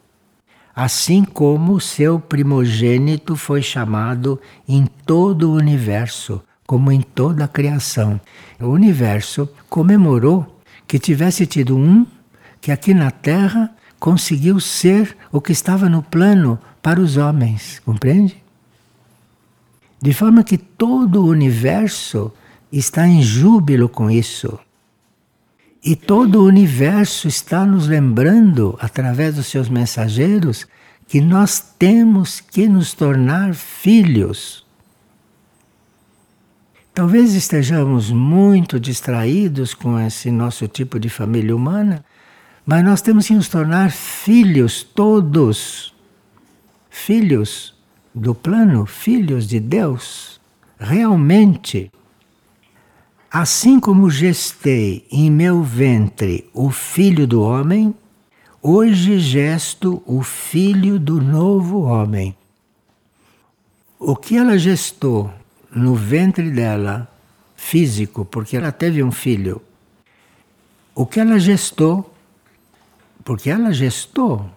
[0.75, 8.21] assim como seu primogênito foi chamado em todo o universo, como em toda a criação.
[8.61, 10.52] O universo comemorou
[10.93, 12.07] que tivesse tido um
[12.61, 18.37] que aqui na Terra conseguiu ser o que estava no plano para os homens, compreende?
[20.03, 22.31] De forma que todo o universo
[22.71, 24.59] está em júbilo com isso.
[25.83, 30.67] E todo o universo está nos lembrando, através dos seus mensageiros,
[31.09, 34.62] que nós temos que nos tornar filhos.
[36.95, 42.05] Talvez estejamos muito distraídos com esse nosso tipo de família humana,
[42.67, 45.95] mas nós temos que nos tornar filhos todos.
[46.91, 47.75] Filhos
[48.15, 50.39] do plano, filhos de Deus.
[50.79, 51.91] Realmente.
[53.31, 57.95] Assim como gestei em meu ventre o filho do homem,
[58.61, 62.37] hoje gesto o filho do novo homem.
[63.99, 65.33] O que ela gestou
[65.75, 67.09] no ventre dela,
[67.57, 69.63] físico, porque ela teve um filho,
[70.95, 72.15] o que ela gestou,
[73.25, 74.51] porque ela gestou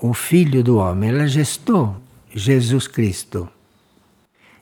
[0.00, 1.96] o filho do homem, ela gestou
[2.34, 3.48] Jesus Cristo.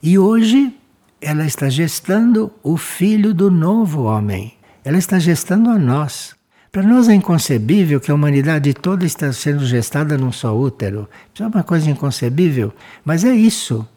[0.01, 0.75] E hoje
[1.21, 4.53] ela está gestando o filho do novo homem.
[4.83, 6.35] Ela está gestando a nós.
[6.71, 11.07] Para nós é inconcebível que a humanidade toda está sendo gestada num só útero.
[11.33, 12.73] Isso é uma coisa inconcebível,
[13.05, 13.87] mas é isso.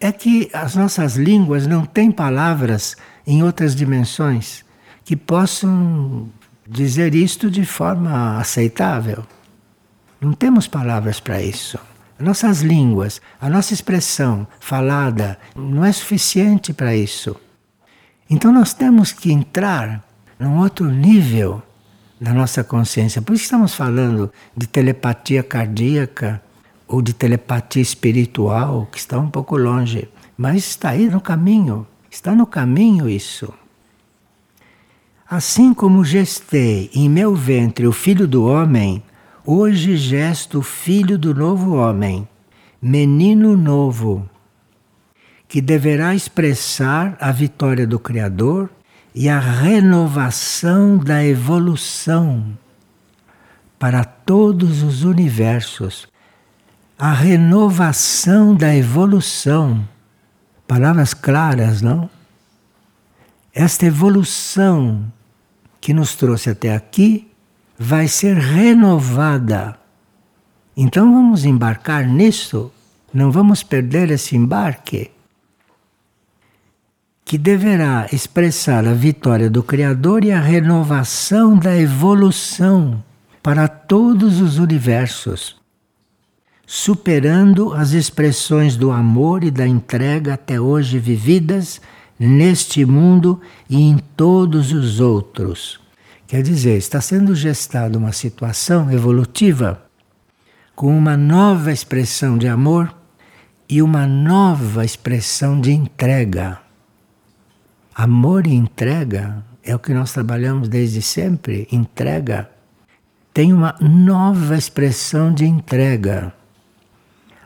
[0.00, 2.96] É que as nossas línguas não têm palavras
[3.26, 4.64] em outras dimensões
[5.04, 6.28] que possam
[6.68, 9.24] dizer isto de forma aceitável.
[10.20, 11.78] Não temos palavras para isso.
[12.18, 17.36] Nossas línguas, a nossa expressão falada não é suficiente para isso.
[18.28, 20.04] Então nós temos que entrar
[20.38, 21.62] num outro nível
[22.20, 23.22] da nossa consciência.
[23.22, 26.42] Por isso estamos falando de telepatia cardíaca
[26.88, 31.86] ou de telepatia espiritual, que está um pouco longe, mas está aí no caminho.
[32.10, 33.52] Está no caminho isso.
[35.30, 39.02] Assim como gestei em meu ventre o filho do homem,
[39.50, 42.28] Hoje gesto o filho do novo homem,
[42.82, 44.28] menino novo,
[45.48, 48.68] que deverá expressar a vitória do Criador
[49.14, 52.58] e a renovação da evolução
[53.78, 56.06] para todos os universos.
[56.98, 59.88] A renovação da evolução.
[60.66, 62.10] Palavras claras, não?
[63.54, 65.04] Esta evolução
[65.80, 67.30] que nos trouxe até aqui
[67.78, 69.78] vai ser renovada.
[70.76, 72.72] Então vamos embarcar nisso,
[73.14, 75.10] não vamos perder esse embarque,
[77.24, 83.02] que deverá expressar a vitória do Criador e a renovação da evolução
[83.42, 85.57] para todos os universos,
[86.70, 91.80] superando as expressões do amor e da entrega até hoje vividas
[92.18, 93.40] neste mundo
[93.70, 95.80] e em todos os outros.
[96.26, 99.82] Quer dizer, está sendo gestada uma situação evolutiva
[100.76, 102.94] com uma nova expressão de amor
[103.66, 106.58] e uma nova expressão de entrega.
[107.94, 112.50] Amor e entrega é o que nós trabalhamos desde sempre entrega.
[113.32, 116.36] Tem uma nova expressão de entrega.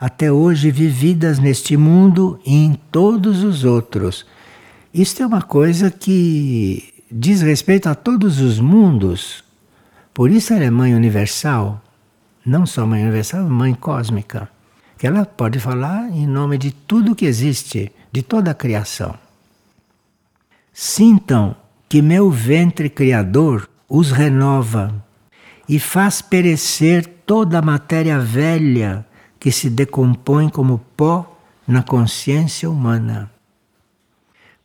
[0.03, 4.27] Até hoje vividas neste mundo e em todos os outros.
[4.93, 9.45] Isto é uma coisa que diz respeito a todos os mundos.
[10.13, 11.81] Por isso ela é mãe universal,
[12.45, 14.49] não só mãe universal, mãe cósmica.
[14.99, 19.15] Que ela pode falar em nome de tudo que existe, de toda a criação.
[20.73, 21.55] Sintam
[21.89, 24.93] que meu ventre criador os renova
[25.69, 29.07] e faz perecer toda a matéria velha
[29.43, 33.31] que se decompõe como pó na consciência humana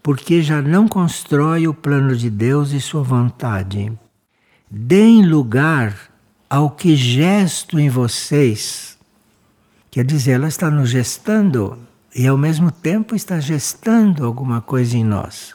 [0.07, 3.91] porque já não constrói o plano de Deus e sua vontade.
[4.71, 5.97] Deem lugar
[6.49, 8.97] ao que gesto em vocês.
[9.91, 11.77] Quer dizer, ela está nos gestando
[12.15, 15.53] e ao mesmo tempo está gestando alguma coisa em nós.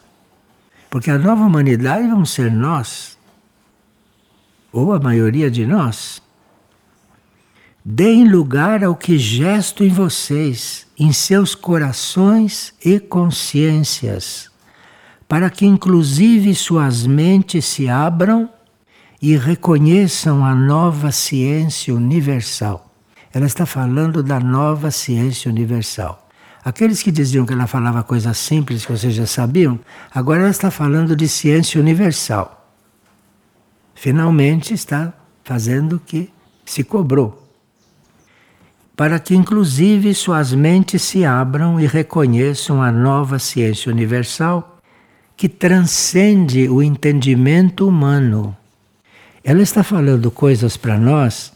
[0.87, 3.17] Porque a nova humanidade vamos ser nós,
[4.71, 6.21] ou a maioria de nós.
[7.85, 14.49] Deem lugar ao que gesto em vocês, em seus corações e consciências,
[15.27, 18.49] para que inclusive suas mentes se abram
[19.21, 22.89] e reconheçam a nova ciência universal.
[23.33, 26.29] Ela está falando da nova ciência universal.
[26.63, 29.77] Aqueles que diziam que ela falava coisas simples que vocês já sabiam,
[30.15, 32.65] agora ela está falando de ciência universal.
[33.93, 35.11] Finalmente está
[35.43, 36.31] fazendo o que
[36.63, 37.42] se cobrou
[38.95, 44.79] para que inclusive suas mentes se abram e reconheçam a nova ciência universal
[45.35, 48.55] que transcende o entendimento humano
[49.43, 51.51] ela está falando coisas para nós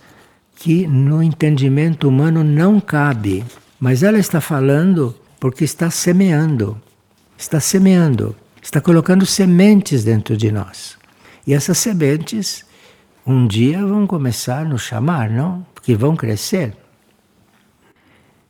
[0.56, 3.46] que no entendimento humano não cabe,
[3.80, 6.78] mas ela está falando porque está semeando.
[7.38, 10.98] Está semeando, está colocando sementes dentro de nós.
[11.46, 12.66] E essas sementes
[13.26, 15.66] um dia vão começar a nos chamar, não?
[15.74, 16.76] Porque vão crescer.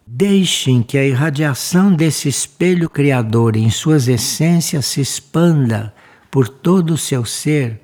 [0.10, 5.94] Deixem que a irradiação desse espelho criador em suas essências se expanda
[6.32, 7.82] por todo o seu ser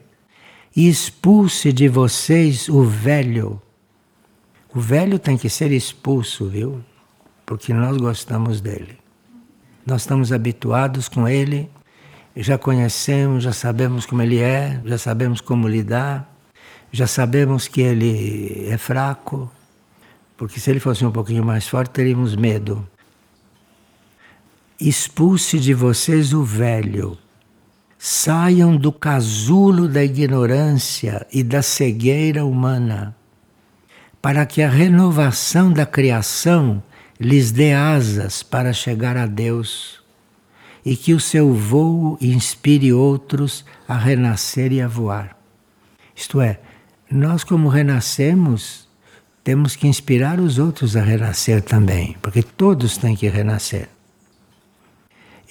[0.74, 3.62] e expulse de vocês o velho.
[4.74, 6.82] O velho tem que ser expulso, viu?
[7.46, 8.98] Porque nós gostamos dele.
[9.86, 11.70] Nós estamos habituados com ele,
[12.38, 16.34] já conhecemos, já sabemos como ele é, já sabemos como lidar,
[16.90, 19.52] já sabemos que ele é fraco,
[20.44, 22.86] porque se ele fosse um pouquinho mais forte, teríamos medo.
[24.78, 27.18] Expulse de vocês o velho
[27.98, 33.16] Saiam do casulo da ignorância e da cegueira humana,
[34.22, 36.84] para que a renovação da criação
[37.18, 40.04] lhes dê asas para chegar a Deus
[40.84, 45.38] e que o seu voo inspire outros a renascer e a voar.
[46.14, 46.60] Isto é,
[47.10, 48.83] nós, como renascemos,
[49.44, 53.90] temos que inspirar os outros a renascer também, porque todos têm que renascer.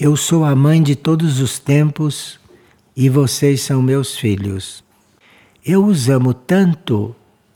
[0.01, 2.41] Eu sou a mãe de todos os tempos
[2.97, 4.83] e vocês são meus filhos.
[5.65, 7.15] Eu os amo tanto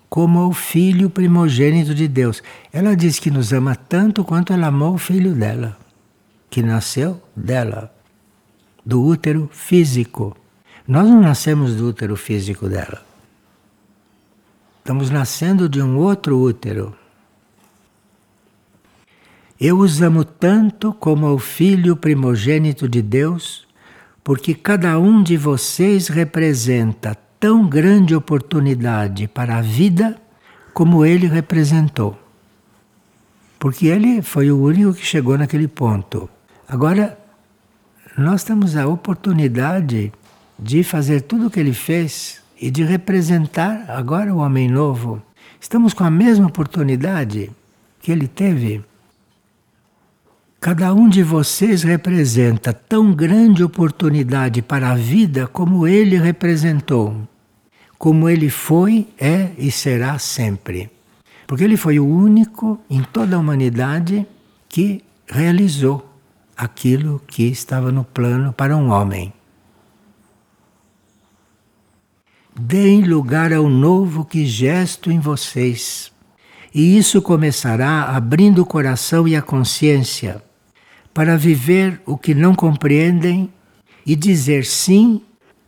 [0.09, 2.43] como o filho primogênito de Deus.
[2.73, 5.77] Ela diz que nos ama tanto quanto ela amou o filho dela,
[6.51, 7.93] que nasceu dela,
[8.85, 10.37] do útero físico.
[10.87, 13.06] Nós não nascemos do útero físico dela.
[14.87, 16.95] Estamos nascendo de um outro útero.
[19.61, 23.67] Eu os amo tanto como o filho primogênito de Deus
[24.23, 30.17] porque cada um de vocês representa tão grande oportunidade para a vida
[30.73, 32.17] como ele representou.
[33.59, 36.31] Porque ele foi o único que chegou naquele ponto.
[36.69, 37.19] Agora,
[38.17, 40.13] nós temos a oportunidade
[40.57, 45.23] de fazer tudo o que ele fez e de representar agora o homem novo.
[45.61, 47.51] Estamos com a mesma oportunidade
[48.01, 48.85] que ele teve.
[50.61, 57.29] Cada um de vocês representa tão grande oportunidade para a vida como ele representou,
[57.99, 60.91] como ele foi, é e será sempre.
[61.47, 64.27] Porque ele foi o único em toda a humanidade
[64.69, 66.05] que realizou
[66.57, 69.33] aquilo que estava no plano para um homem.
[72.59, 76.11] Deem lugar ao novo que gesto em vocês.
[76.75, 80.43] E isso começará abrindo o coração e a consciência
[81.13, 83.53] para viver o que não compreendem
[84.07, 85.21] e dizer sim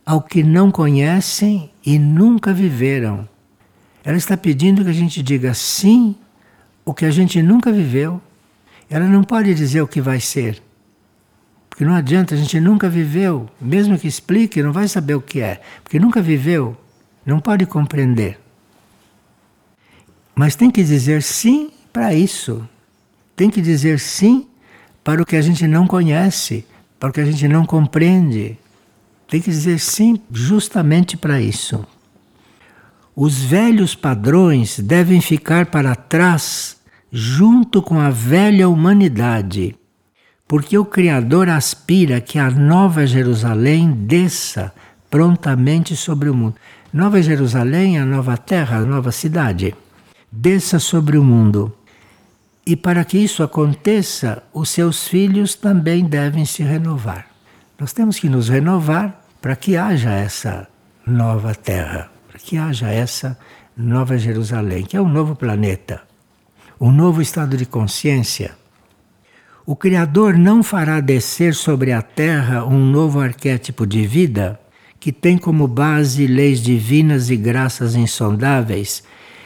[0.03, 3.29] ao que não conhecem e nunca viveram.
[4.03, 6.15] Ela está pedindo que a gente diga sim
[6.83, 8.19] o que a gente nunca viveu.
[8.89, 10.59] Ela não pode dizer o que vai ser.
[11.79, 13.47] Porque não adianta, a gente nunca viveu.
[13.61, 15.61] Mesmo que explique, não vai saber o que é.
[15.81, 16.75] Porque nunca viveu,
[17.25, 18.37] não pode compreender.
[20.35, 22.67] Mas tem que dizer sim para isso.
[23.33, 24.45] Tem que dizer sim
[25.05, 26.65] para o que a gente não conhece,
[26.99, 28.57] para o que a gente não compreende.
[29.29, 31.87] Tem que dizer sim justamente para isso.
[33.15, 36.75] Os velhos padrões devem ficar para trás
[37.09, 39.77] junto com a velha humanidade,
[40.49, 44.73] porque o Criador aspira que a Nova Jerusalém desça
[45.07, 46.55] prontamente sobre o mundo.
[46.91, 49.75] Nova Jerusalém é a nova terra, a nova cidade.
[50.31, 51.71] Desça sobre o mundo.
[52.65, 57.27] E para que isso aconteça, os seus filhos também devem se renovar.
[57.79, 60.67] Nós temos que nos renovar para que haja essa
[61.05, 63.37] nova terra, para que haja essa
[63.77, 66.01] nova Jerusalém, que é um novo planeta,
[66.81, 68.57] um novo estado de consciência.
[69.71, 74.59] O Criador não fará descer sobre a terra um novo arquétipo de vida
[74.99, 79.03] que tem como base leis divinas e graças insondáveis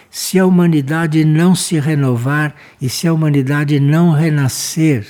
[0.10, 5.06] se a humanidade não se renovar e se a humanidade não renascer.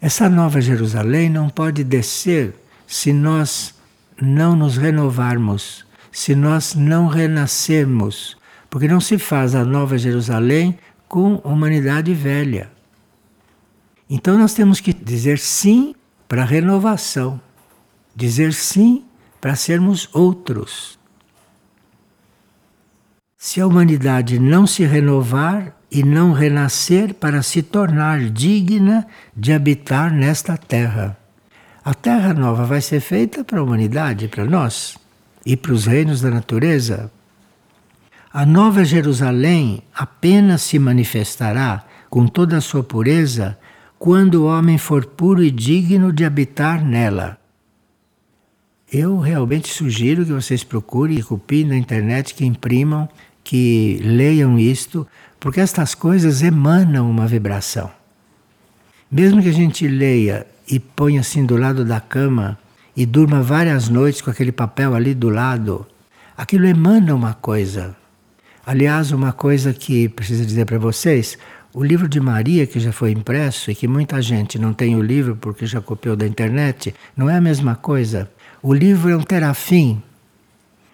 [0.00, 2.54] Essa nova Jerusalém não pode descer
[2.86, 3.74] se nós
[4.18, 8.38] não nos renovarmos, se nós não renascermos,
[8.70, 12.77] porque não se faz a nova Jerusalém com humanidade velha.
[14.08, 15.94] Então nós temos que dizer sim
[16.26, 17.40] para a renovação,
[18.14, 19.04] dizer sim
[19.40, 20.98] para sermos outros.
[23.36, 29.06] Se a humanidade não se renovar e não renascer para se tornar digna
[29.36, 31.16] de habitar nesta terra.
[31.84, 34.96] A terra nova vai ser feita para a humanidade, para nós.
[35.46, 37.10] e para os reinos da natureza.
[38.30, 43.56] A nova Jerusalém apenas se manifestará com toda a sua pureza
[43.98, 47.38] quando o homem for puro e digno de habitar nela.
[48.90, 53.08] Eu realmente sugiro que vocês procurem, que copiem na internet, que imprimam,
[53.42, 55.06] que leiam isto,
[55.40, 57.90] porque estas coisas emanam uma vibração.
[59.10, 62.58] Mesmo que a gente leia e ponha assim do lado da cama
[62.96, 65.86] e durma várias noites com aquele papel ali do lado,
[66.36, 67.96] aquilo emana uma coisa.
[68.66, 71.38] Aliás, uma coisa que preciso dizer para vocês,
[71.78, 75.00] o livro de Maria, que já foi impresso e que muita gente não tem o
[75.00, 78.28] livro porque já copiou da internet, não é a mesma coisa.
[78.60, 80.02] O livro é um terafim.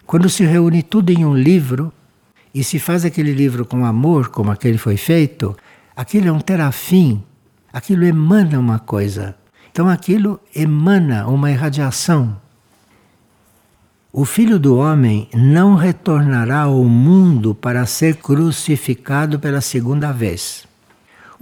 [0.05, 1.91] Quando se reúne tudo em um livro
[2.53, 5.57] e se faz aquele livro com amor, como aquele foi feito,
[5.95, 7.23] aquilo é um terafim.
[7.73, 9.35] Aquilo emana uma coisa.
[9.71, 12.39] Então aquilo emana uma irradiação.
[14.13, 20.63] O filho do homem não retornará ao mundo para ser crucificado pela segunda vez.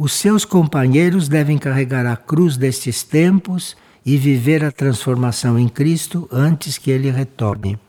[0.04, 3.74] Os seus companheiros devem carregar a cruz destes tempos
[4.06, 7.80] e viver a transformação em Cristo antes que ele retorne,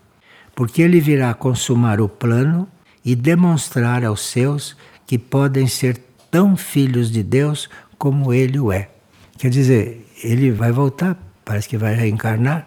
[0.55, 2.69] porque ele virá consumar o plano
[3.05, 6.01] e demonstrar aos seus que podem ser
[6.31, 8.91] tão filhos de Deus como ele o é.
[9.37, 12.65] Quer dizer, ele vai voltar, parece que vai reencarnar,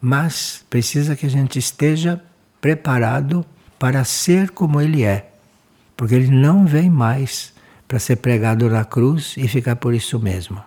[0.00, 2.22] mas precisa que a gente esteja
[2.60, 3.44] preparado
[3.80, 5.28] para ser como ele é,
[5.96, 7.55] porque ele não vem mais
[7.86, 10.62] para ser pregado na cruz e ficar por isso mesmo.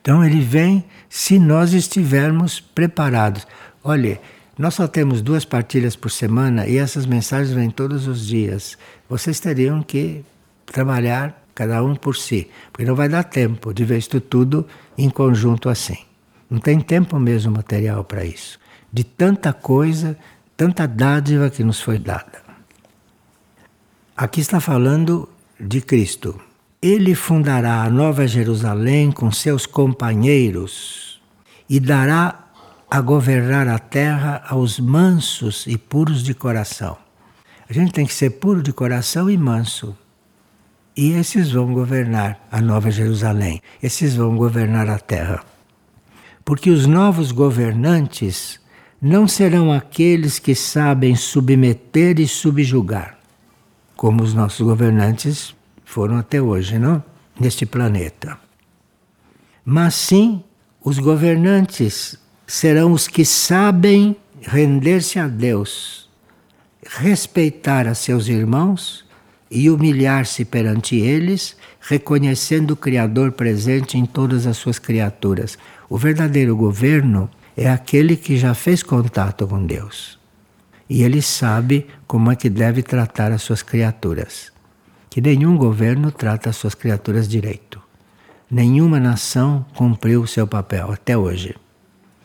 [0.00, 3.46] Então ele vem se nós estivermos preparados.
[3.82, 4.18] Olhe,
[4.58, 8.76] nós só temos duas partilhas por semana e essas mensagens vêm todos os dias.
[9.08, 10.24] Vocês teriam que
[10.66, 14.66] trabalhar cada um por si, porque não vai dar tempo de ver isto tudo
[14.96, 15.98] em conjunto assim.
[16.48, 18.58] Não tem tempo mesmo material para isso.
[18.92, 20.16] De tanta coisa,
[20.56, 22.42] tanta dádiva que nos foi dada.
[24.16, 25.28] Aqui está falando
[25.60, 26.40] de Cristo.
[26.82, 31.20] Ele fundará a Nova Jerusalém com seus companheiros
[31.68, 32.46] e dará
[32.90, 36.96] a governar a terra aos mansos e puros de coração.
[37.68, 39.96] A gente tem que ser puro de coração e manso.
[40.96, 45.44] E esses vão governar a Nova Jerusalém, esses vão governar a terra.
[46.44, 48.58] Porque os novos governantes
[49.00, 53.19] não serão aqueles que sabem submeter e subjugar,
[54.00, 57.04] como os nossos governantes foram até hoje, não?
[57.38, 58.38] Neste planeta.
[59.62, 60.42] Mas sim,
[60.82, 66.08] os governantes serão os que sabem render-se a Deus,
[66.82, 69.04] respeitar a seus irmãos
[69.50, 75.58] e humilhar-se perante eles, reconhecendo o Criador presente em todas as suas criaturas.
[75.90, 80.19] O verdadeiro governo é aquele que já fez contato com Deus.
[80.90, 84.52] E ele sabe como é que deve tratar as suas criaturas.
[85.08, 87.80] Que nenhum governo trata as suas criaturas direito.
[88.50, 91.54] Nenhuma nação cumpriu o seu papel até hoje.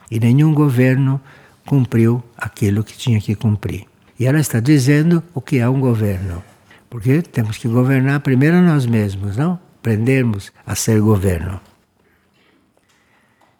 [0.09, 1.21] E nenhum governo
[1.63, 3.85] cumpriu aquilo que tinha que cumprir.
[4.19, 6.43] E ela está dizendo o que é um governo.
[6.89, 9.59] Porque temos que governar primeiro nós mesmos, não?
[9.79, 11.61] Aprendermos a ser governo.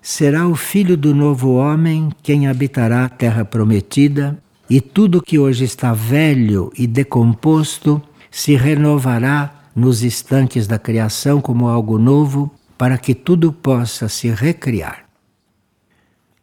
[0.02, 4.40] Será o filho do novo homem quem habitará a terra prometida,
[4.70, 8.02] e tudo que hoje está velho e decomposto
[8.32, 15.06] se renovará nos estanques da criação como algo novo, para que tudo possa se recriar.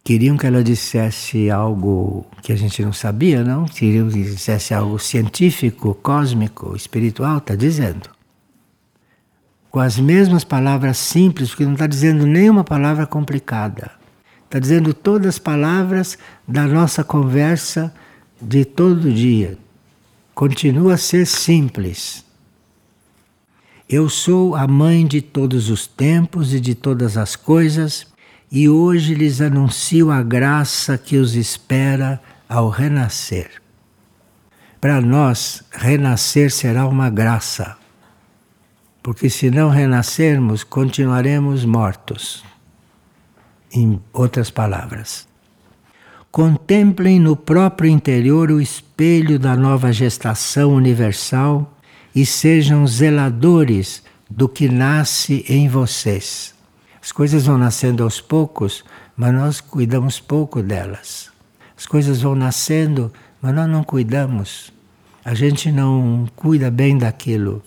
[0.05, 3.67] Queriam que ela dissesse algo que a gente não sabia, não?
[3.67, 8.11] Queriam que dissesse algo científico, cósmico, espiritual, está dizendo.
[9.71, 13.93] Com as mesmas palavras simples, porque não está dizendo nenhuma palavra complicada.
[14.45, 17.95] Está dizendo todas as palavras da nossa conversa
[18.43, 19.57] de todo dia.
[20.35, 22.25] Continua a ser simples.
[23.89, 28.07] Eu sou a mãe de todos os tempos e de todas as coisas
[28.51, 33.63] e hoje lhes anuncio a graça que os espera ao renascer.
[34.81, 37.77] Para nós, renascer será uma graça,
[39.03, 42.45] porque se não renascermos, continuaremos mortos.
[43.73, 45.27] Em outras palavras,
[46.33, 51.79] contemplem no próprio interior o espelho da nova gestação universal
[52.13, 56.53] e sejam zeladores do que nasce em vocês
[57.03, 58.85] as coisas vão nascendo aos poucos,
[59.17, 61.33] mas nós cuidamos pouco delas.
[61.77, 64.73] As coisas vão nascendo, mas nós não cuidamos.
[65.25, 67.61] A gente não cuida bem daquilo.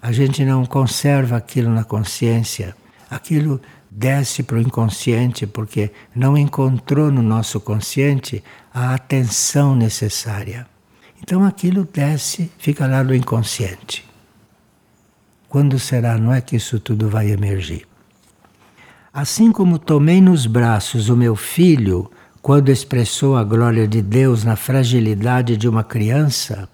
[0.00, 2.74] A gente não conserva aquilo na consciência.
[3.10, 3.60] Aquilo
[3.90, 10.66] desce para o inconsciente porque não encontrou no nosso consciente a atenção necessária.
[11.22, 14.08] Então aquilo desce, fica lá no inconsciente.
[15.48, 17.86] Quando será, não é que isso tudo vai emergir?
[19.12, 22.10] Assim como tomei nos braços o meu filho
[22.42, 26.68] quando expressou a glória de Deus na fragilidade de uma criança,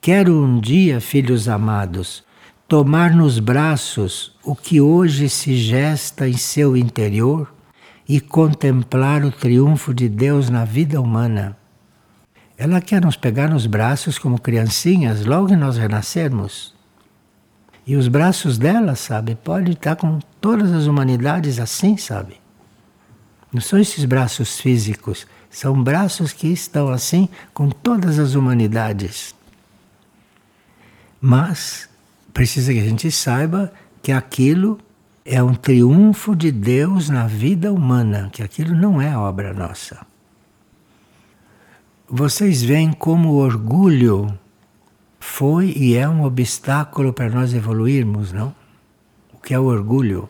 [0.00, 2.25] quero um dia, filhos amados,
[2.68, 7.52] tomar nos braços o que hoje se gesta em seu interior
[8.08, 11.56] e contemplar o triunfo de Deus na vida humana.
[12.58, 16.74] Ela quer nos pegar nos braços como criancinhas logo que nós renascermos.
[17.86, 22.40] E os braços dela, sabe, pode estar com todas as humanidades assim, sabe?
[23.52, 29.34] Não são esses braços físicos, são braços que estão assim com todas as humanidades.
[31.20, 31.85] Mas
[32.36, 33.72] precisa que a gente saiba
[34.02, 34.78] que aquilo
[35.24, 40.06] é um triunfo de Deus na vida humana, que aquilo não é obra nossa.
[42.06, 44.38] Vocês veem como o orgulho
[45.18, 48.54] foi e é um obstáculo para nós evoluirmos, não?
[49.32, 50.28] O que é o orgulho?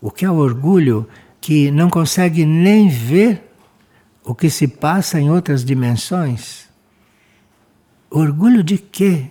[0.00, 1.04] O que é o orgulho
[1.40, 3.52] que não consegue nem ver
[4.22, 6.68] o que se passa em outras dimensões?
[8.08, 9.30] Orgulho de quê?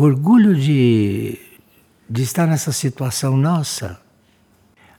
[0.00, 1.36] Orgulho de,
[2.08, 4.00] de estar nessa situação nossa,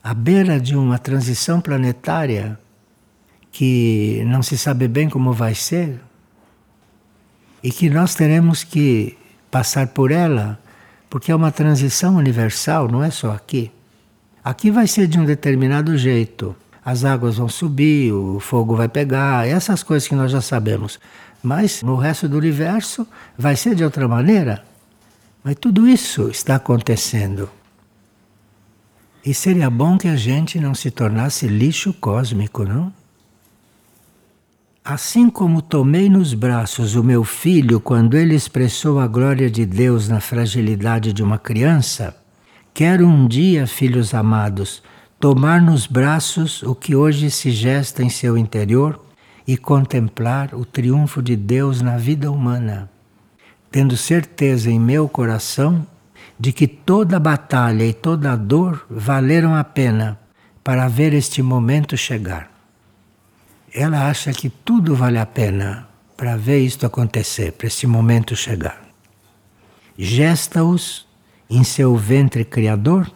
[0.03, 2.59] à beira de uma transição planetária
[3.49, 6.01] que não se sabe bem como vai ser
[7.63, 9.17] e que nós teremos que
[9.49, 10.59] passar por ela,
[11.09, 13.71] porque é uma transição universal, não é só aqui.
[14.43, 16.53] Aqui vai ser de um determinado jeito.
[16.83, 20.99] As águas vão subir, o fogo vai pegar, essas coisas que nós já sabemos.
[21.41, 24.67] Mas no resto do universo vai ser de outra maneira.
[25.43, 27.49] Mas tudo isso está acontecendo.
[29.25, 32.93] E seria bom que a gente não se tornasse lixo cósmico, não?
[34.83, 40.07] Assim como tomei nos braços o meu filho quando ele expressou a glória de Deus
[40.07, 42.15] na fragilidade de uma criança,
[42.73, 44.81] quero um dia, filhos amados,
[45.19, 48.99] tomar nos braços o que hoje se gesta em seu interior
[49.45, 52.89] e contemplar o triunfo de Deus na vida humana,
[53.71, 55.85] tendo certeza em meu coração
[56.39, 60.19] de que toda batalha e toda dor valeram a pena
[60.63, 62.59] para ver este momento chegar
[63.73, 68.81] ela acha que tudo vale a pena para ver isto acontecer, para esse momento chegar.
[69.97, 71.07] Gesta-os
[71.49, 73.09] em seu ventre criador,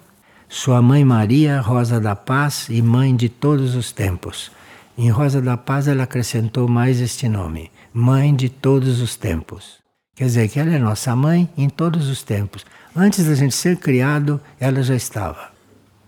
[0.47, 4.51] sua mãe Maria, Rosa da Paz e mãe de todos os tempos.
[4.97, 9.82] Em Rosa da Paz ela acrescentou mais este nome, mãe de todos os tempos.
[10.15, 12.63] Quer dizer que ela é nossa mãe em todos os tempos.
[12.95, 15.51] Antes da gente ser criado, ela já estava.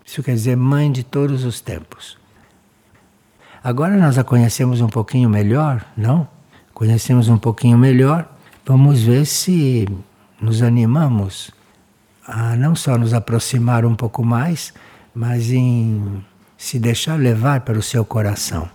[0.04, 2.16] Isso quer dizer mãe de todos os tempos.
[3.64, 6.28] Agora nós a conhecemos um pouquinho melhor, não?
[6.72, 8.30] Conhecemos um pouquinho melhor,
[8.64, 9.88] vamos ver se
[10.40, 11.50] nos animamos
[12.24, 14.72] a não só nos aproximar um pouco mais,
[15.12, 16.24] mas em
[16.56, 18.68] se deixar levar pelo seu coração.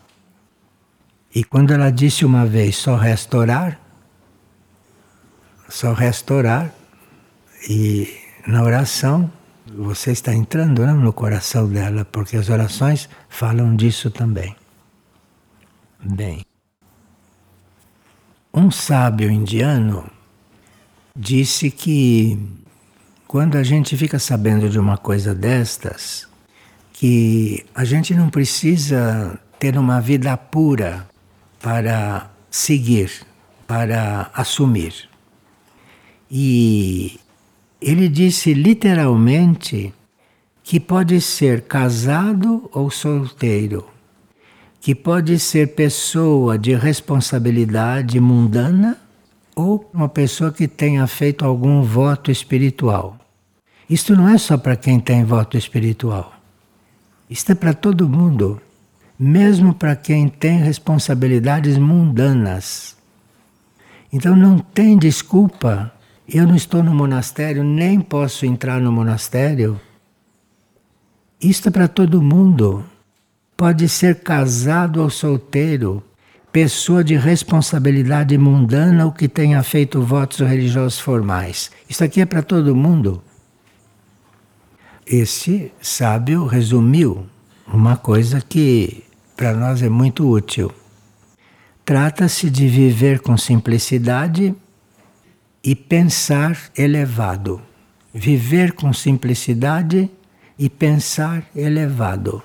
[1.33, 3.79] E quando ela disse uma vez só restaurar,
[5.71, 6.73] só restaurar,
[7.69, 8.13] e
[8.45, 9.31] na oração
[9.73, 14.53] você está entrando não, no coração dela, porque as orações falam disso também.
[16.03, 16.45] Bem,
[18.53, 20.09] um sábio indiano
[21.15, 22.37] disse que
[23.25, 26.27] quando a gente fica sabendo de uma coisa destas,
[26.91, 31.07] que a gente não precisa ter uma vida pura
[31.61, 33.25] para seguir,
[33.65, 35.10] para assumir.
[36.31, 37.19] E
[37.81, 39.93] ele disse literalmente
[40.63, 43.91] que pode ser casado ou solteiro
[44.81, 48.97] que pode ser pessoa de responsabilidade mundana
[49.55, 53.15] ou uma pessoa que tenha feito algum voto espiritual.
[53.87, 56.33] Isto não é só para quem tem voto espiritual.
[57.29, 58.59] Isto é para todo mundo,
[59.19, 62.97] mesmo para quem tem responsabilidades mundanas.
[64.11, 65.93] Então não tem desculpa.
[66.33, 69.77] Eu não estou no monastério, nem posso entrar no monastério.
[71.41, 72.85] Isto é para todo mundo
[73.57, 76.01] pode ser casado ou solteiro,
[76.51, 81.69] pessoa de responsabilidade mundana ou que tenha feito votos religiosos formais.
[81.87, 83.21] Isso aqui é para todo mundo.
[85.05, 87.27] Esse sábio resumiu
[87.67, 89.03] uma coisa que
[89.35, 90.71] para nós é muito útil.
[91.83, 94.55] Trata-se de viver com simplicidade
[95.63, 97.61] e pensar elevado.
[98.13, 100.09] Viver com simplicidade
[100.57, 102.43] e pensar elevado.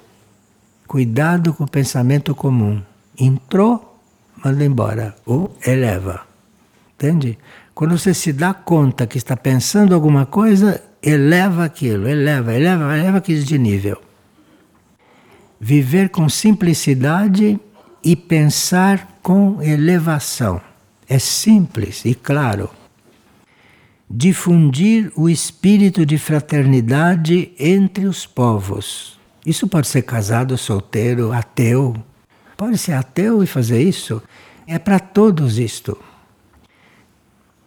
[0.87, 2.81] Cuidado com o pensamento comum.
[3.19, 4.01] Entrou,
[4.45, 6.27] manda embora ou eleva.
[6.95, 7.39] Entende?
[7.75, 13.19] Quando você se dá conta que está pensando alguma coisa, eleva aquilo, eleva, eleva, eleva
[13.19, 14.01] aquilo de nível.
[15.61, 17.59] Viver com simplicidade
[18.03, 20.61] e pensar com elevação.
[21.09, 22.71] É simples e claro.
[24.09, 29.19] Difundir o espírito de fraternidade entre os povos.
[29.45, 31.95] Isso pode ser casado, solteiro, ateu.
[32.57, 34.23] Pode ser ateu e fazer isso.
[34.65, 35.99] É para todos isto.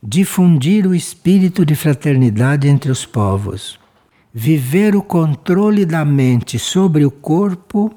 [0.02, 3.78] Difundir o espírito de fraternidade entre os povos.
[4.34, 7.94] Viver o controle da mente sobre o corpo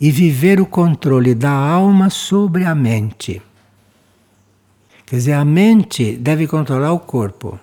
[0.00, 3.42] e viver o controle da alma sobre a mente.
[5.06, 7.60] Quer dizer, a mente deve controlar o corpo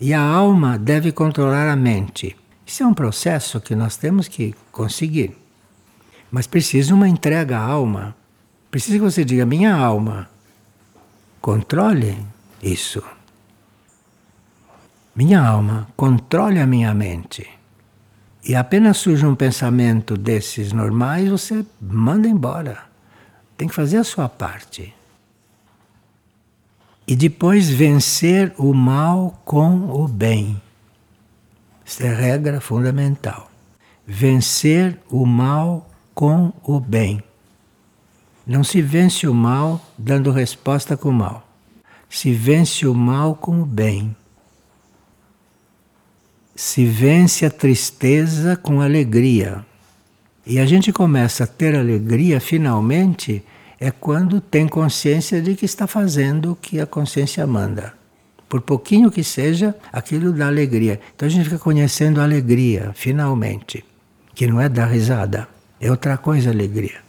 [0.00, 2.36] e a alma deve controlar a mente.
[2.64, 5.36] Isso é um processo que nós temos que conseguir.
[6.30, 8.14] Mas precisa uma entrega à alma.
[8.70, 10.30] Precisa que você diga: minha alma,
[11.40, 12.16] controle
[12.62, 13.02] isso.
[15.16, 17.46] Minha alma, controle a minha mente.
[18.44, 22.78] E apenas surge um pensamento desses normais, você manda embora.
[23.56, 24.94] Tem que fazer a sua parte.
[27.12, 30.58] E depois vencer o mal com o bem.
[31.86, 33.50] Essa é a regra fundamental.
[34.06, 37.22] Vencer o mal com o bem.
[38.46, 41.46] Não se vence o mal dando resposta com o mal.
[42.08, 44.16] Se vence o mal com o bem
[46.56, 49.62] se vence a tristeza com alegria.
[50.46, 53.44] E a gente começa a ter alegria finalmente
[53.82, 57.92] é quando tem consciência de que está fazendo o que a consciência manda.
[58.48, 61.00] Por pouquinho que seja, aquilo dá alegria.
[61.16, 63.84] Então a gente fica conhecendo a alegria, finalmente.
[64.36, 65.48] Que não é dar risada,
[65.80, 67.00] é outra coisa alegria.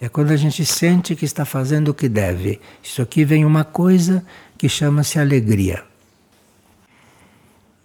[0.00, 2.60] É quando a gente sente que está fazendo o que deve.
[2.82, 4.24] Isso aqui vem uma coisa
[4.58, 5.84] que chama-se alegria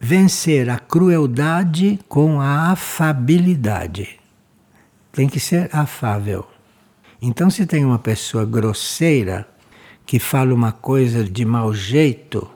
[0.04, 4.20] vencer a crueldade com a afabilidade.
[5.12, 6.51] Tem que ser afável.
[7.22, 9.47] Então, se tem uma pessoa grosseira
[10.05, 12.49] que fala uma coisa de mau jeito,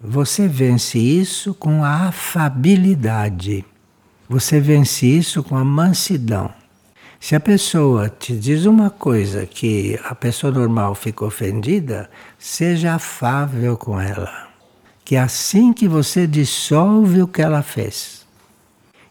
[0.00, 3.64] você vence isso com a afabilidade.
[4.28, 6.52] Você vence isso com a mansidão.
[7.18, 13.76] Se a pessoa te diz uma coisa que a pessoa normal fica ofendida, seja afável
[13.76, 14.48] com ela
[15.08, 18.26] que é assim que você dissolve o que ela fez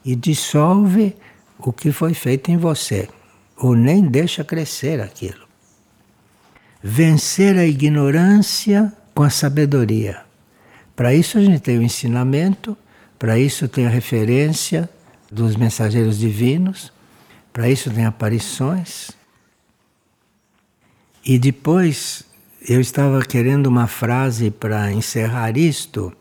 [0.05, 1.15] e dissolve
[1.57, 3.09] o que foi feito em você,
[3.57, 5.47] ou nem deixa crescer aquilo.
[6.81, 10.21] Vencer a ignorância com a sabedoria.
[10.95, 12.77] Para isso a gente tem o ensinamento,
[13.17, 14.89] para isso tem a referência
[15.31, 16.91] dos mensageiros divinos,
[17.51, 19.11] para isso tem aparições.
[21.25, 22.23] E depois
[22.67, 26.13] eu estava querendo uma frase para encerrar isto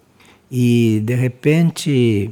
[0.51, 2.31] e de repente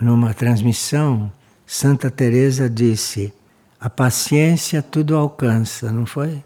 [0.00, 1.32] numa transmissão
[1.66, 3.32] Santa Teresa disse:
[3.80, 6.42] "A paciência tudo alcança", não foi?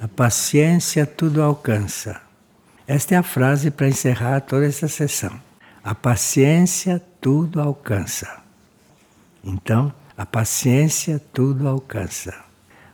[0.00, 2.20] A paciência tudo alcança.
[2.86, 5.40] Esta é a frase para encerrar toda essa sessão.
[5.82, 8.42] A paciência tudo alcança.
[9.42, 12.34] Então, a paciência tudo alcança.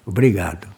[0.07, 0.72] Obrigado.